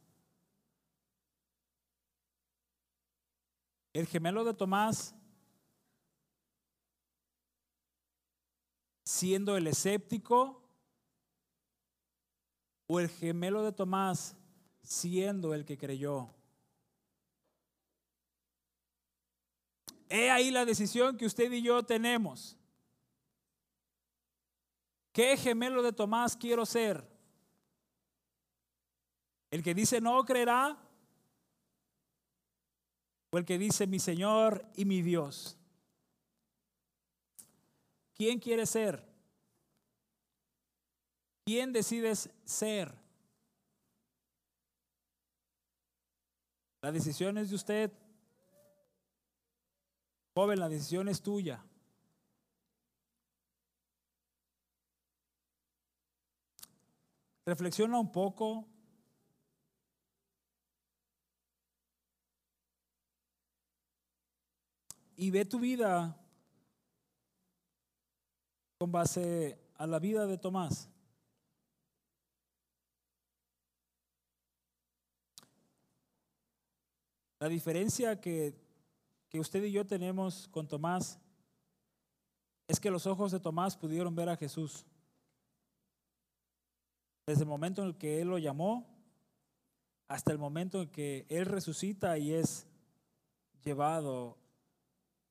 El 3.94 4.08
gemelo 4.08 4.44
de 4.44 4.54
Tomás, 4.54 5.16
siendo 9.06 9.56
el 9.56 9.68
escéptico, 9.68 10.62
o 12.88 13.00
el 13.00 13.10
gemelo 13.10 13.64
de 13.64 13.72
Tomás, 13.72 14.36
siendo 14.82 15.54
el 15.54 15.64
que 15.64 15.78
creyó. 15.78 16.34
He 20.10 20.30
ahí 20.30 20.52
la 20.52 20.66
decisión 20.66 21.18
que 21.18 21.26
usted 21.26 21.52
y 21.52 21.62
yo 21.62 21.84
tenemos. 21.84 22.58
¿Qué 25.16 25.38
gemelo 25.38 25.82
de 25.82 25.93
Tomás 25.93 26.36
quiero 26.36 26.66
ser? 26.66 27.01
¿El 29.49 29.63
que 29.63 29.74
dice 29.74 30.01
no 30.01 30.26
creerá? 30.26 30.78
¿O 33.32 33.38
el 33.38 33.45
que 33.45 33.57
dice 33.57 33.88
mi 33.88 33.97
Señor 33.97 34.70
y 34.76 34.84
mi 34.84 35.01
Dios? 35.01 35.57
¿Quién 38.13 38.39
quiere 38.39 38.66
ser? 38.66 39.07
¿Quién 41.45 41.72
decides 41.72 42.30
ser? 42.43 42.93
La 46.82 46.91
decisión 46.91 47.38
es 47.38 47.51
de 47.51 47.55
usted. 47.55 47.91
Joven, 50.36 50.59
la 50.59 50.68
decisión 50.68 51.07
es 51.07 51.22
tuya. 51.22 51.63
Reflexiona 57.46 58.00
un 58.00 58.12
poco. 58.12 58.68
Y 65.16 65.30
ve 65.30 65.46
tu 65.46 65.60
vida 65.60 66.20
con 68.78 68.91
base 68.91 69.58
a 69.76 69.88
la 69.88 70.00
vida 70.00 70.26
de 70.26 70.38
Tomás. 70.38 70.89
La 77.39 77.48
diferencia 77.48 78.20
que, 78.20 78.56
que, 79.30 79.39
usted 79.39 79.64
y 79.64 79.72
yo 79.72 79.86
tenemos 79.86 80.48
con 80.48 80.68
Tomás 80.68 81.20
es 82.68 82.80
que 82.80 82.89
los 82.89 83.06
ojos 83.06 83.32
de 83.32 83.39
Tomás 83.39 83.78
pudieron 83.78 84.16
ver 84.16 84.30
a 84.30 84.36
Jesús. 84.36 84.86
Desde 87.26 87.42
el 87.42 87.50
momento 87.50 87.82
en 87.82 87.90
el 87.90 87.98
que 87.98 88.22
Él 88.22 88.28
lo 88.28 88.38
llamó 88.38 88.86
hasta 90.08 90.32
el 90.32 90.38
momento 90.38 90.84
en 90.84 90.90
que 90.90 91.26
Él 91.30 91.46
resucita 91.46 92.18
y 92.18 92.34
es 92.34 92.68
llevado 93.64 94.38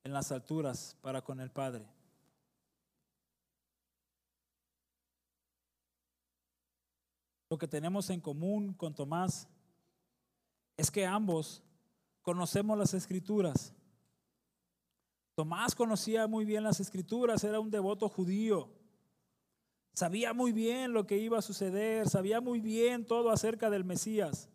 en 0.03 0.11
las 0.11 0.31
alturas 0.31 0.97
para 1.01 1.21
con 1.21 1.39
el 1.39 1.51
Padre. 1.51 1.87
Lo 7.49 7.57
que 7.57 7.67
tenemos 7.67 8.09
en 8.09 8.19
común 8.19 8.73
con 8.73 8.93
Tomás 8.93 9.47
es 10.75 10.91
que 10.91 11.05
ambos 11.05 11.63
conocemos 12.21 12.77
las 12.77 12.93
escrituras. 12.93 13.73
Tomás 15.35 15.75
conocía 15.75 16.27
muy 16.27 16.43
bien 16.43 16.63
las 16.63 16.79
escrituras, 16.79 17.43
era 17.43 17.59
un 17.59 17.69
devoto 17.69 18.09
judío. 18.09 18.69
Sabía 19.95 20.33
muy 20.33 20.51
bien 20.51 20.91
lo 20.91 21.07
que 21.07 21.17
iba 21.17 21.37
a 21.37 21.41
suceder, 21.41 22.09
sabía 22.09 22.41
muy 22.41 22.59
bien 22.59 23.05
todo 23.05 23.29
acerca 23.29 23.69
del 23.69 23.85
Mesías. 23.85 24.49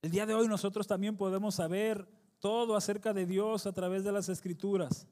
El 0.00 0.10
día 0.10 0.24
de 0.24 0.32
hoy 0.32 0.48
nosotros 0.48 0.86
también 0.86 1.18
podemos 1.18 1.56
saber 1.56 2.08
todo 2.38 2.76
acerca 2.76 3.12
de 3.12 3.26
Dios 3.26 3.66
a 3.66 3.74
través 3.74 4.02
de 4.02 4.10
las 4.10 4.30
escrituras. 4.30 5.06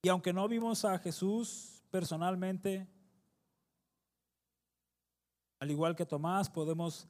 Y 0.00 0.08
aunque 0.10 0.32
no 0.32 0.46
vimos 0.46 0.84
a 0.84 0.96
Jesús 1.00 1.82
personalmente, 1.90 2.86
al 5.58 5.72
igual 5.72 5.96
que 5.96 6.06
Tomás, 6.06 6.48
podemos 6.48 7.08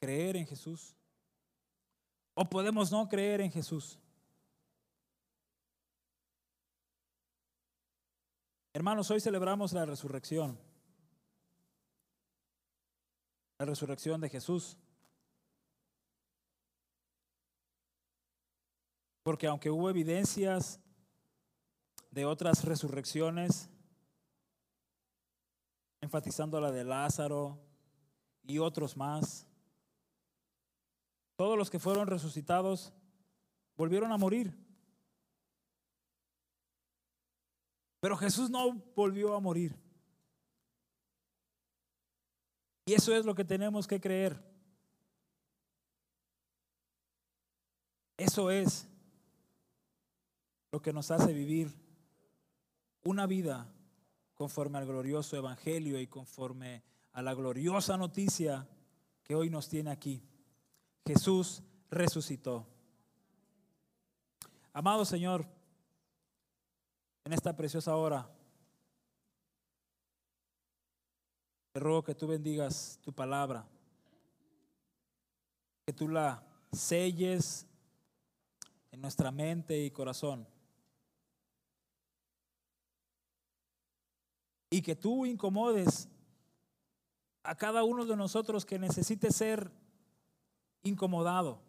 creer 0.00 0.36
en 0.36 0.46
Jesús 0.46 0.94
o 2.34 2.48
podemos 2.48 2.92
no 2.92 3.08
creer 3.08 3.40
en 3.40 3.50
Jesús. 3.50 3.98
Hermanos, 8.76 9.08
hoy 9.12 9.20
celebramos 9.20 9.72
la 9.72 9.86
resurrección. 9.86 10.58
La 13.56 13.66
resurrección 13.66 14.20
de 14.20 14.28
Jesús. 14.28 14.76
Porque 19.22 19.46
aunque 19.46 19.70
hubo 19.70 19.88
evidencias 19.88 20.80
de 22.10 22.24
otras 22.24 22.64
resurrecciones, 22.64 23.70
enfatizando 26.00 26.60
la 26.60 26.72
de 26.72 26.82
Lázaro 26.82 27.60
y 28.42 28.58
otros 28.58 28.96
más, 28.96 29.46
todos 31.36 31.56
los 31.56 31.70
que 31.70 31.78
fueron 31.78 32.08
resucitados 32.08 32.92
volvieron 33.76 34.10
a 34.10 34.16
morir. 34.16 34.63
Pero 38.04 38.18
Jesús 38.18 38.50
no 38.50 38.74
volvió 38.94 39.34
a 39.34 39.40
morir. 39.40 39.74
Y 42.84 42.92
eso 42.92 43.16
es 43.16 43.24
lo 43.24 43.34
que 43.34 43.46
tenemos 43.46 43.86
que 43.86 43.98
creer. 43.98 44.44
Eso 48.18 48.50
es 48.50 48.86
lo 50.70 50.82
que 50.82 50.92
nos 50.92 51.10
hace 51.10 51.32
vivir 51.32 51.72
una 53.04 53.26
vida 53.26 53.72
conforme 54.34 54.76
al 54.76 54.84
glorioso 54.84 55.38
evangelio 55.38 55.98
y 55.98 56.06
conforme 56.06 56.82
a 57.12 57.22
la 57.22 57.32
gloriosa 57.32 57.96
noticia 57.96 58.68
que 59.22 59.34
hoy 59.34 59.48
nos 59.48 59.70
tiene 59.70 59.90
aquí. 59.90 60.22
Jesús 61.06 61.62
resucitó. 61.88 62.66
Amado 64.74 65.06
Señor, 65.06 65.46
en 67.24 67.32
esta 67.32 67.56
preciosa 67.56 67.96
hora. 67.96 68.30
Ruego 71.74 72.04
que 72.04 72.14
tú 72.14 72.28
bendigas 72.28 73.00
tu 73.02 73.12
palabra, 73.12 73.66
que 75.86 75.92
tú 75.92 76.08
la 76.08 76.46
selles 76.72 77.66
en 78.92 79.00
nuestra 79.00 79.32
mente 79.32 79.84
y 79.84 79.90
corazón. 79.90 80.46
Y 84.70 84.82
que 84.82 84.94
tú 84.94 85.26
incomodes 85.26 86.08
a 87.42 87.54
cada 87.56 87.84
uno 87.84 88.04
de 88.04 88.16
nosotros 88.16 88.64
que 88.64 88.78
necesite 88.78 89.32
ser 89.32 89.70
incomodado 90.82 91.60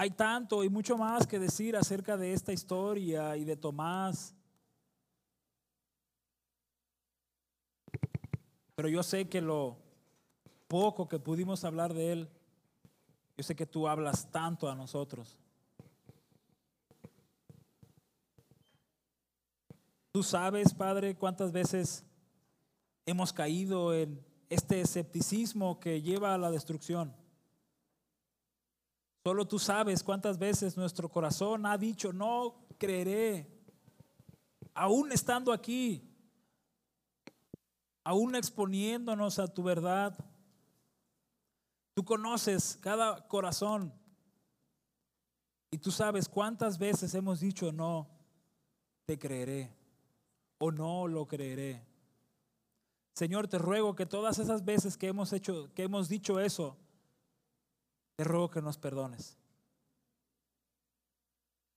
Hay 0.00 0.08
tanto 0.12 0.64
y 0.64 0.70
mucho 0.70 0.96
más 0.96 1.26
que 1.26 1.38
decir 1.38 1.76
acerca 1.76 2.16
de 2.16 2.32
esta 2.32 2.54
historia 2.54 3.36
y 3.36 3.44
de 3.44 3.54
Tomás. 3.54 4.34
Pero 8.74 8.88
yo 8.88 9.02
sé 9.02 9.28
que 9.28 9.42
lo 9.42 9.76
poco 10.68 11.06
que 11.06 11.18
pudimos 11.18 11.64
hablar 11.64 11.92
de 11.92 12.12
él, 12.12 12.30
yo 13.36 13.44
sé 13.44 13.54
que 13.54 13.66
tú 13.66 13.86
hablas 13.86 14.30
tanto 14.30 14.70
a 14.70 14.74
nosotros. 14.74 15.38
Tú 20.12 20.22
sabes, 20.22 20.72
Padre, 20.72 21.14
cuántas 21.14 21.52
veces 21.52 22.06
hemos 23.04 23.34
caído 23.34 23.92
en 23.92 24.24
este 24.48 24.80
escepticismo 24.80 25.78
que 25.78 26.00
lleva 26.00 26.32
a 26.32 26.38
la 26.38 26.50
destrucción. 26.50 27.19
Solo 29.22 29.46
tú 29.46 29.58
sabes 29.58 30.02
cuántas 30.02 30.38
veces 30.38 30.76
nuestro 30.76 31.10
corazón 31.10 31.66
ha 31.66 31.76
dicho, 31.76 32.12
no 32.12 32.66
creeré, 32.78 33.46
aún 34.72 35.12
estando 35.12 35.52
aquí, 35.52 36.10
aún 38.02 38.34
exponiéndonos 38.34 39.38
a 39.38 39.46
tu 39.46 39.62
verdad. 39.62 40.16
Tú 41.94 42.04
conoces 42.04 42.78
cada 42.80 43.28
corazón 43.28 43.92
y 45.70 45.76
tú 45.76 45.90
sabes 45.90 46.26
cuántas 46.26 46.78
veces 46.78 47.14
hemos 47.14 47.40
dicho, 47.40 47.72
no, 47.72 48.08
te 49.04 49.18
creeré 49.18 49.76
o 50.56 50.72
no 50.72 51.06
lo 51.06 51.28
creeré. 51.28 51.86
Señor, 53.12 53.48
te 53.48 53.58
ruego 53.58 53.94
que 53.94 54.06
todas 54.06 54.38
esas 54.38 54.64
veces 54.64 54.96
que 54.96 55.08
hemos 55.08 55.34
hecho, 55.34 55.70
que 55.74 55.82
hemos 55.82 56.08
dicho 56.08 56.40
eso, 56.40 56.78
te 58.20 58.24
ruego 58.24 58.50
que 58.50 58.60
nos 58.60 58.76
perdones. 58.76 59.38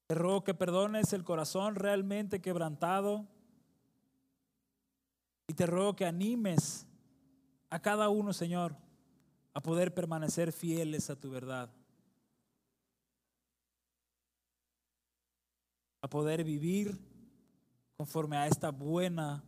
Te 0.07 0.13
ruego 0.13 0.43
que 0.43 0.53
perdones 0.53 1.13
el 1.13 1.23
corazón 1.23 1.75
realmente 1.75 2.41
quebrantado. 2.41 3.25
Y 5.47 5.53
te 5.53 5.65
ruego 5.65 5.95
que 5.95 6.05
animes 6.05 6.85
a 7.69 7.81
cada 7.81 8.09
uno, 8.09 8.33
Señor, 8.33 8.75
a 9.53 9.61
poder 9.61 9.93
permanecer 9.93 10.51
fieles 10.51 11.09
a 11.09 11.15
tu 11.15 11.29
verdad. 11.31 11.71
A 16.01 16.09
poder 16.09 16.43
vivir 16.43 16.99
conforme 17.95 18.35
a 18.35 18.47
esta 18.47 18.71
buena 18.71 19.45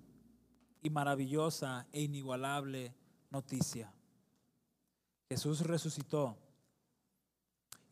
y 0.82 0.90
maravillosa 0.90 1.88
e 1.92 2.04
inigualable 2.04 2.96
noticia. 3.32 3.94
Jesús 5.28 5.60
resucitó 5.60 6.38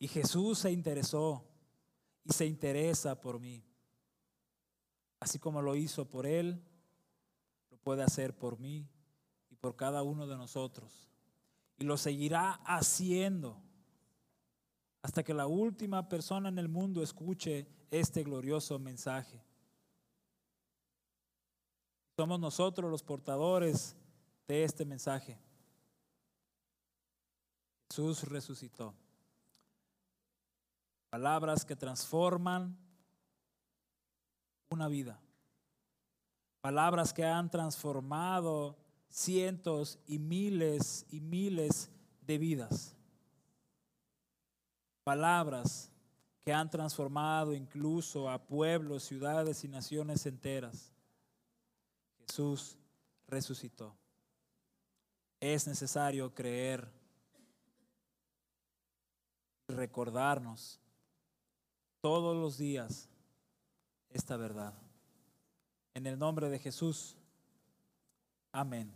y 0.04 0.08
Jesús 0.08 0.58
se 0.58 0.70
interesó 0.70 1.42
y 2.24 2.34
se 2.34 2.44
interesa 2.44 3.18
por 3.22 3.40
mí. 3.40 3.64
Así 5.18 5.38
como 5.38 5.62
lo 5.62 5.76
hizo 5.76 6.10
por 6.10 6.26
Él, 6.26 6.62
lo 7.70 7.78
puede 7.78 8.02
hacer 8.02 8.36
por 8.36 8.58
mí 8.58 8.86
y 9.48 9.56
por 9.56 9.76
cada 9.76 10.02
uno 10.02 10.26
de 10.26 10.36
nosotros. 10.36 11.08
Y 11.78 11.84
lo 11.84 11.96
seguirá 11.96 12.60
haciendo 12.66 13.62
hasta 15.00 15.22
que 15.22 15.32
la 15.32 15.46
última 15.46 16.06
persona 16.06 16.50
en 16.50 16.58
el 16.58 16.68
mundo 16.68 17.02
escuche 17.02 17.66
este 17.90 18.24
glorioso 18.24 18.78
mensaje. 18.78 19.42
Somos 22.14 22.38
nosotros 22.38 22.90
los 22.90 23.02
portadores 23.02 23.96
de 24.46 24.64
este 24.64 24.84
mensaje. 24.84 25.40
Jesús 27.88 28.24
resucitó. 28.24 28.94
Palabras 31.14 31.64
que 31.64 31.76
transforman 31.76 32.76
una 34.68 34.88
vida. 34.88 35.20
Palabras 36.60 37.14
que 37.14 37.24
han 37.24 37.52
transformado 37.52 38.76
cientos 39.10 40.00
y 40.08 40.18
miles 40.18 41.06
y 41.10 41.20
miles 41.20 41.88
de 42.20 42.38
vidas. 42.38 42.96
Palabras 45.04 45.92
que 46.44 46.52
han 46.52 46.68
transformado 46.68 47.54
incluso 47.54 48.28
a 48.28 48.44
pueblos, 48.44 49.04
ciudades 49.04 49.62
y 49.62 49.68
naciones 49.68 50.26
enteras. 50.26 50.92
Jesús 52.26 52.76
resucitó. 53.28 53.94
Es 55.38 55.68
necesario 55.68 56.34
creer 56.34 56.92
y 59.68 59.74
recordarnos 59.74 60.80
todos 62.04 62.36
los 62.36 62.58
días 62.58 63.08
esta 64.10 64.36
verdad. 64.36 64.74
En 65.94 66.06
el 66.06 66.18
nombre 66.18 66.50
de 66.50 66.58
Jesús. 66.58 67.16
Amén. 68.52 68.92